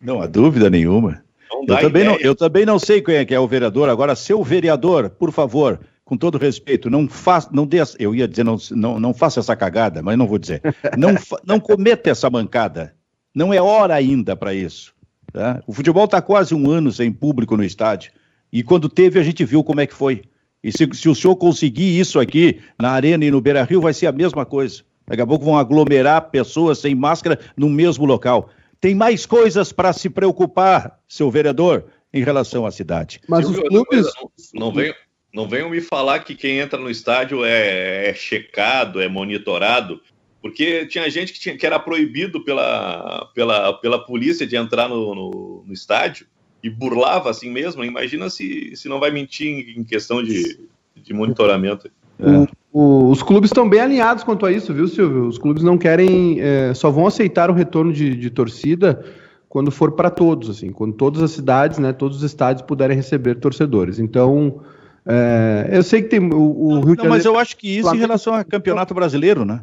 [0.00, 1.22] Não há dúvida nenhuma.
[1.66, 3.88] Eu também, não, eu também não sei quem é que é o vereador.
[3.88, 8.44] Agora, seu vereador, por favor, com todo respeito, não faça, não dê, eu ia dizer,
[8.44, 10.60] não, não, não faça essa cagada, mas não vou dizer.
[10.98, 12.94] Não, não cometa essa mancada.
[13.34, 14.94] Não é hora ainda para isso.
[15.32, 15.62] Tá?
[15.66, 18.12] O futebol está quase um ano sem público no estádio.
[18.52, 20.22] E quando teve, a gente viu como é que foi.
[20.62, 23.92] E se, se o senhor conseguir isso aqui na Arena e no Beira Rio, vai
[23.92, 24.82] ser a mesma coisa.
[25.06, 28.50] Daqui a pouco vão aglomerar pessoas sem máscara no mesmo local.
[28.80, 33.20] Tem mais coisas para se preocupar, seu vereador, em relação à cidade.
[33.28, 34.06] Mas os clubes.
[34.54, 34.94] Não, não, venham,
[35.32, 40.00] não venham me falar que quem entra no estádio é, é checado, é monitorado,
[40.40, 45.14] porque tinha gente que, tinha, que era proibido pela, pela, pela polícia de entrar no,
[45.14, 46.26] no, no estádio
[46.62, 47.84] e burlava assim mesmo.
[47.84, 50.60] Imagina se, se não vai mentir em, em questão de,
[50.96, 51.90] de monitoramento.
[52.18, 52.63] É.
[52.74, 55.28] O, os clubes estão bem alinhados quanto a isso, viu, Silvio?
[55.28, 59.04] Os clubes não querem, é, só vão aceitar o retorno de, de torcida
[59.48, 63.36] quando for para todos, assim, quando todas as cidades, né, todos os estádios puderem receber
[63.36, 64.00] torcedores.
[64.00, 64.60] Então,
[65.06, 67.10] é, eu sei que tem o, o Rio não, de Janeiro.
[67.10, 69.60] Mas eu acho que isso em relação ao campeonato brasileiro, né?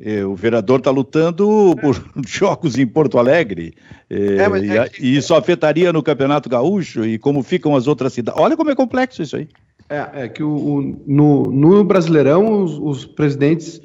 [0.00, 3.74] É, o vereador está lutando por jogos em Porto Alegre,
[4.08, 8.14] é, é, é e, e, isso afetaria no Campeonato Gaúcho e como ficam as outras
[8.14, 8.40] cidades.
[8.40, 9.46] Olha como é complexo isso aí.
[9.90, 13.80] É, é que o, o no, no, Brasileirão os, os presidentes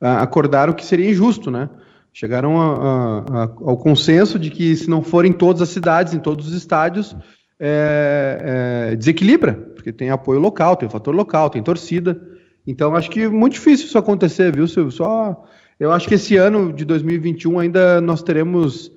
[0.00, 1.68] ah, acordaram que seria injusto, né?
[2.12, 6.20] Chegaram a, a, a, ao consenso de que se não forem todas as cidades, em
[6.20, 7.16] todos os estádios,
[7.58, 12.20] é, é, desequilibra, porque tem apoio local, tem fator local, tem torcida.
[12.64, 14.92] Então acho que é muito difícil isso acontecer, viu, Silvio?
[14.92, 15.44] Só
[15.80, 18.92] Eu acho que esse ano de 2021 ainda nós teremos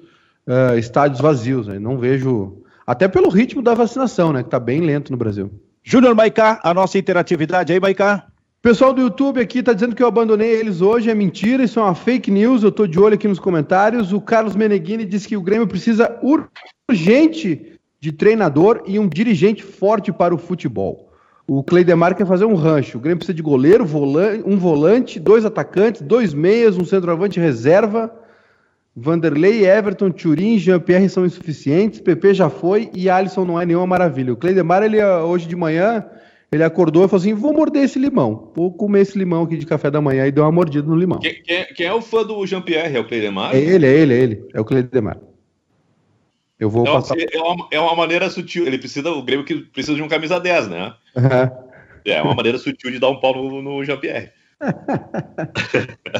[0.47, 1.68] uh, estádios vazios.
[1.68, 1.80] Né?
[1.80, 2.62] Não vejo.
[2.86, 4.41] Até pelo ritmo da vacinação, né?
[4.43, 5.51] Que está bem lento no Brasil.
[5.84, 8.27] Júnior Maicá, a nossa interatividade aí, Maicá.
[8.61, 11.82] Pessoal do YouTube aqui está dizendo que eu abandonei eles hoje, é mentira, isso é
[11.82, 14.13] uma fake news, eu estou de olho aqui nos comentários.
[14.13, 16.19] O Carlos Meneghini disse que o Grêmio precisa
[16.88, 21.11] urgente de treinador e um dirigente forte para o futebol.
[21.47, 22.99] O Cleidemar quer fazer um rancho.
[22.99, 23.84] O Grêmio precisa de goleiro,
[24.45, 28.13] um volante, dois atacantes, dois meias, um centroavante reserva.
[28.95, 32.01] Vanderlei, Everton, Turin, Jean-Pierre são insuficientes.
[32.01, 34.33] PP já foi e Alisson não é nenhuma maravilha.
[34.33, 36.05] O Cleidemar, ele hoje de manhã,
[36.51, 38.51] ele acordou e falou assim: vou morder esse limão.
[38.53, 41.19] Vou comer esse limão aqui de café da manhã e deu uma mordida no limão.
[41.19, 42.97] Quem, quem, quem é o fã do Jean-Pierre?
[42.97, 43.55] É o Cleidemar?
[43.55, 44.45] É ele, é ele, é ele.
[44.53, 45.17] É o Cleidemar.
[46.59, 47.15] Eu vou é, passar.
[47.17, 48.67] É uma, é uma maneira sutil.
[48.67, 50.93] Ele precisa, o Grêmio que precisa de um camisa 10, né?
[51.15, 51.71] Uhum.
[52.05, 54.31] É uma maneira sutil de dar um pau no, no Jean-Pierre.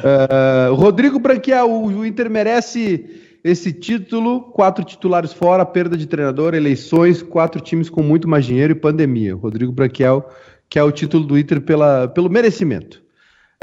[0.04, 7.22] Uh, Rodrigo Branquial, o Inter merece esse título, quatro titulares fora, perda de treinador, eleições,
[7.22, 9.34] quatro times com muito mais dinheiro e pandemia.
[9.34, 10.28] Rodrigo Branquiel,
[10.68, 13.02] que é o título do Inter pela, pelo merecimento.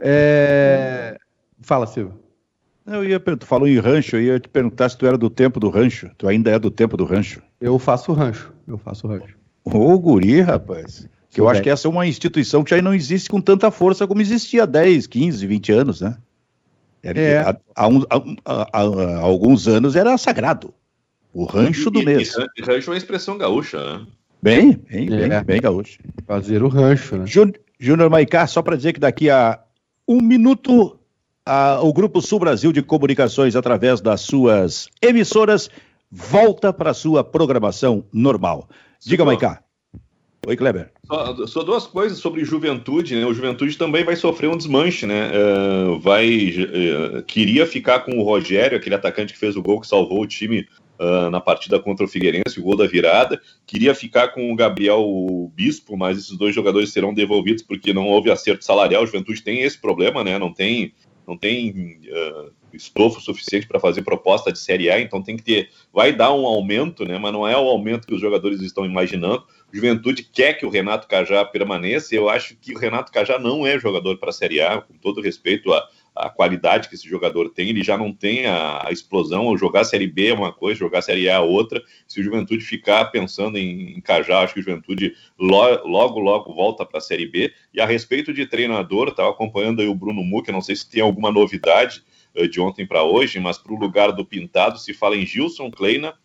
[0.02, 1.18] É...
[1.62, 2.20] Fala, Silvio.
[2.86, 5.60] Eu ia, tu falou em rancho, eu ia te perguntar se tu era do tempo
[5.60, 6.10] do rancho.
[6.18, 7.42] Tu ainda é do tempo do rancho?
[7.62, 9.38] Eu faço rancho, eu faço rancho.
[9.64, 11.08] Ô, guri, rapaz.
[11.30, 14.08] Que eu acho que essa é uma instituição que já não existe com tanta força
[14.08, 16.18] como existia há 10, 15, 20 anos, né?
[17.04, 17.38] Era, é.
[17.38, 18.04] há, há, um,
[18.44, 20.74] há, há, alguns anos era sagrado.
[21.34, 22.34] O rancho do mês.
[22.58, 24.08] E, rancho é uma expressão gaúcha, né?
[24.42, 25.28] Bem, bem, é.
[25.28, 26.00] bem, bem gaúcho.
[26.26, 27.26] Fazer o rancho, né?
[27.80, 29.60] Júnior Maicá, só para dizer que daqui a
[30.08, 31.00] um minuto
[31.46, 35.70] a, o Grupo Sul Brasil de Comunicações, através das suas emissoras,
[36.12, 38.68] volta para sua programação normal.
[39.00, 39.62] Diga, Maicá.
[40.48, 40.92] Oi, Kleber.
[41.06, 43.26] Só, só, duas coisas sobre juventude, né?
[43.26, 45.32] O juventude também vai sofrer um desmanche, né?
[45.32, 49.88] Uh, vai, uh, queria ficar com o Rogério, aquele atacante que fez o gol que
[49.88, 50.66] salvou o time
[50.98, 53.40] uh, na partida contra o Figueirense, o gol da virada.
[53.68, 58.32] Queria ficar com o Gabriel Bispo, mas esses dois jogadores serão devolvidos porque não houve
[58.32, 59.04] acerto salarial.
[59.04, 60.40] O juventude tem esse problema, né?
[60.40, 60.94] Não tem,
[61.28, 62.00] não tem
[62.74, 66.46] estofo suficiente para fazer proposta de Série A, então tem que ter, vai dar um
[66.46, 67.18] aumento, né?
[67.18, 69.44] Mas não é o aumento que os jogadores estão imaginando.
[69.72, 72.15] Juventude quer que o Renato Cajá permaneça.
[72.15, 75.22] Eu acho que o Renato Cajá não é jogador para a Série A, com todo
[75.22, 77.70] respeito à, à, qualidade que esse jogador tem.
[77.70, 79.55] Ele já não tem a, a explosão.
[79.57, 81.82] Jogar a Série B é uma coisa, jogar a Série A é outra.
[82.07, 86.53] Se o Juventude ficar pensando em, em Cajá, acho que o Juventude lo, logo, logo
[86.53, 87.53] volta para a Série B.
[87.72, 91.01] E a respeito de treinador, estava acompanhando aí o Bruno Muck, não sei se tem
[91.01, 92.03] alguma novidade
[92.36, 95.70] uh, de ontem para hoje, mas para o lugar do Pintado se fala em Gilson
[95.70, 96.15] Kleina,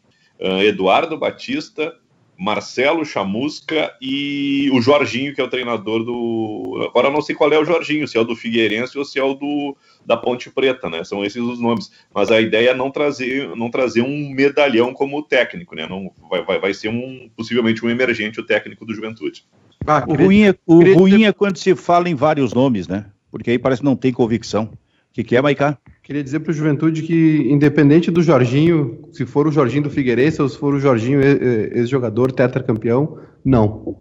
[0.41, 1.95] uh, Eduardo Batista.
[2.39, 6.89] Marcelo Chamusca e o Jorginho, que é o treinador do.
[6.89, 9.23] Agora não sei qual é o Jorginho, se é o do Figueirense ou se é
[9.23, 11.05] o do da Ponte Preta, né?
[11.05, 11.91] São esses os nomes.
[12.13, 15.87] Mas a ideia é não trazer, não trazer um medalhão como técnico, né?
[15.89, 19.45] Não, vai, vai, vai ser um, possivelmente um emergente o técnico do Juventude.
[19.87, 23.07] Ah, o ruim, é, o ruim é quando se fala em vários nomes, né?
[23.31, 24.65] Porque aí parece que não tem convicção.
[24.65, 24.79] O
[25.13, 25.79] que, que é, Maicá?
[26.05, 30.41] Queria dizer para o Juventude que, independente do Jorginho, se for o Jorginho do Figueirense
[30.43, 33.99] ou se for o Jorginho ex-jogador, tetracampeão, não.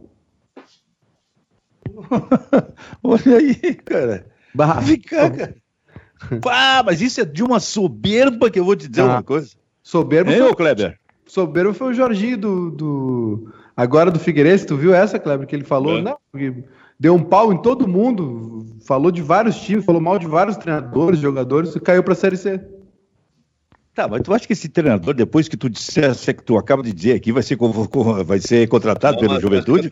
[3.02, 4.26] Olha aí, cara.
[4.54, 5.56] Bah, Fica,
[6.46, 9.52] Ah, mas isso é de uma soberba que eu vou te dizer ah, uma coisa.
[9.82, 11.00] Soberba é, foi, Kleber?
[11.26, 15.64] Soberba foi o Jorginho do, do, Agora do Figueirense, tu viu essa, Kleber, que ele
[15.64, 16.00] falou?
[16.00, 16.02] É.
[16.02, 16.54] Não, porque
[17.00, 21.20] deu um pau em todo mundo, falou de vários times, falou mal de vários treinadores,
[21.20, 22.62] jogadores, e caiu para a Série C.
[23.94, 26.92] Tá, mas tu acha que esse treinador, depois que tu dissesse que tu acaba de
[26.92, 27.58] dizer aqui, vai ser,
[28.26, 29.90] vai ser contratado não, pelo Juventude?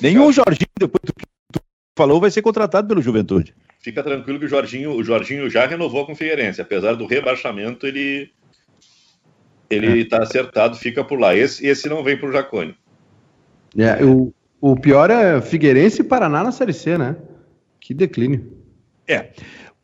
[0.00, 1.60] Nenhum Jorginho, depois que tu
[1.96, 3.54] falou, vai ser contratado pelo Juventude.
[3.80, 7.86] Fica tranquilo que o Jorginho, o Jorginho já renovou com o Figueirense, apesar do rebaixamento,
[7.86, 8.30] ele
[9.68, 10.22] ele está é.
[10.22, 11.34] acertado, fica por lá.
[11.34, 12.74] Esse, esse não vem para o Jacone.
[13.78, 17.16] É, o, o pior é Figueirense e Paraná na Série C, né?
[17.80, 18.52] Que declínio.
[19.08, 19.30] É.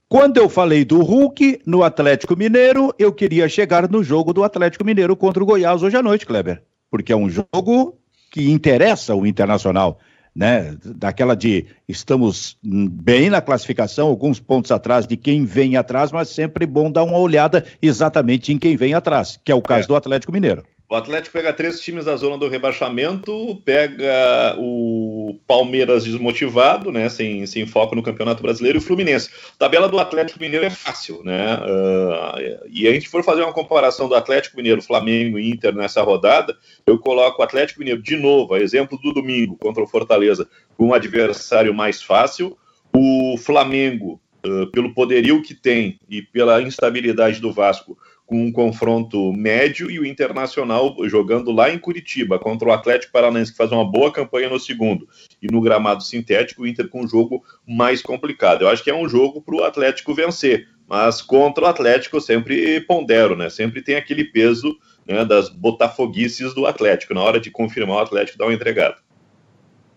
[0.09, 4.85] Quando eu falei do Hulk no Atlético Mineiro, eu queria chegar no jogo do Atlético
[4.85, 6.63] Mineiro contra o Goiás hoje à noite, Kleber.
[6.89, 7.99] Porque é um jogo
[8.31, 9.99] que interessa o Internacional,
[10.33, 10.77] né?
[10.85, 16.67] Daquela de estamos bem na classificação, alguns pontos atrás de quem vem atrás, mas sempre
[16.67, 19.89] bom dar uma olhada exatamente em quem vem atrás, que é o caso é.
[19.89, 20.63] do Atlético Mineiro.
[20.89, 27.45] O Atlético pega três times da zona do rebaixamento, pega o Palmeiras desmotivado, né, sem,
[27.45, 29.29] sem foco no Campeonato Brasileiro, e o Fluminense.
[29.57, 31.57] A tabela do Atlético Mineiro é fácil, né?
[31.57, 36.03] Uh, e a gente for fazer uma comparação do Atlético Mineiro, Flamengo e Inter nessa
[36.03, 36.57] rodada,
[36.87, 40.87] eu coloco o Atlético Mineiro de novo, a exemplo do domingo contra o Fortaleza, com
[40.87, 42.57] um adversário mais fácil.
[42.95, 49.33] O Flamengo uh, pelo poderio que tem e pela instabilidade do Vasco, com um confronto
[49.33, 53.85] médio e o Internacional jogando lá em Curitiba contra o Atlético Paranaense, que faz uma
[53.85, 55.09] boa campanha no segundo,
[55.41, 58.63] e no gramado sintético, o Inter com um jogo mais complicado.
[58.63, 62.21] Eu acho que é um jogo para o Atlético vencer, mas contra o Atlético eu
[62.21, 63.49] sempre pondero, né?
[63.49, 67.15] Sempre tem aquele peso né, das botafoguices do Atlético.
[67.15, 68.97] Na hora de confirmar, o Atlético dá uma entregada.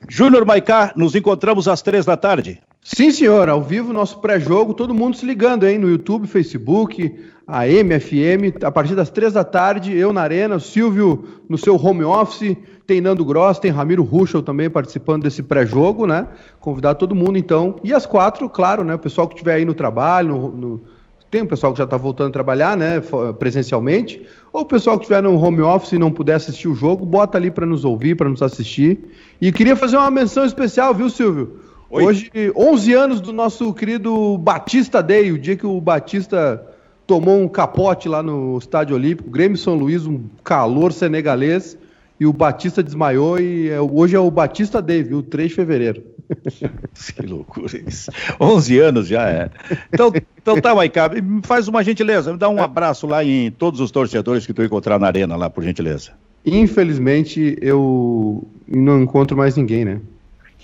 [0.07, 2.61] Júnior Maicá, nos encontramos às três da tarde.
[2.81, 5.77] Sim, senhor, ao vivo, nosso pré-jogo, todo mundo se ligando, hein?
[5.77, 7.13] No YouTube, Facebook,
[7.45, 11.75] a MFM, a partir das três da tarde, eu na Arena, o Silvio no seu
[11.75, 12.55] home office,
[12.87, 16.27] tem Nando Gross, tem Ramiro Ruschel também participando desse pré-jogo, né?
[16.59, 17.75] Convidar todo mundo, então.
[17.83, 18.95] E às quatro, claro, né?
[18.95, 20.81] O pessoal que estiver aí no trabalho, no, no
[21.29, 23.01] tem um pessoal que já está voltando a trabalhar, né,
[23.37, 27.05] presencialmente, ou o pessoal que estiver no home office e não puder assistir o jogo,
[27.05, 28.97] bota ali para nos ouvir, para nos assistir.
[29.39, 31.59] E queria fazer uma menção especial, viu, Silvio?
[31.91, 32.03] Oi.
[32.03, 36.63] Hoje, 11 anos do nosso querido Batista Day, o dia que o Batista
[37.07, 41.75] tomou um capote lá no Estádio Olímpico, Grêmio São Luís, um calor senegalês,
[42.19, 45.23] e o Batista desmaiou e é, hoje é o Batista Day, viu?
[45.23, 46.03] 3 de fevereiro.
[47.15, 48.11] que loucura isso.
[48.39, 49.49] 11 anos já é.
[49.91, 51.09] Então, então tá, Maicá,
[51.41, 54.99] faz uma gentileza, me dá um abraço lá em todos os torcedores que tu encontrar
[54.99, 56.11] na arena lá, por gentileza.
[56.45, 59.99] Infelizmente, eu não encontro mais ninguém, né?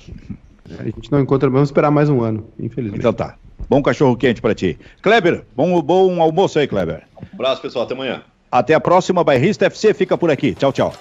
[0.80, 2.99] A gente não encontra, vamos esperar mais um ano, infelizmente.
[2.99, 3.36] Então tá.
[3.70, 4.78] Bom cachorro quente para ti.
[5.01, 7.03] Kleber, bom, bom almoço aí, Kleber.
[7.22, 7.86] Um abraço, pessoal.
[7.86, 8.24] Até amanhã.
[8.51, 9.24] Até a próxima.
[9.24, 10.53] Bairrista FC fica por aqui.
[10.53, 10.93] Tchau, tchau.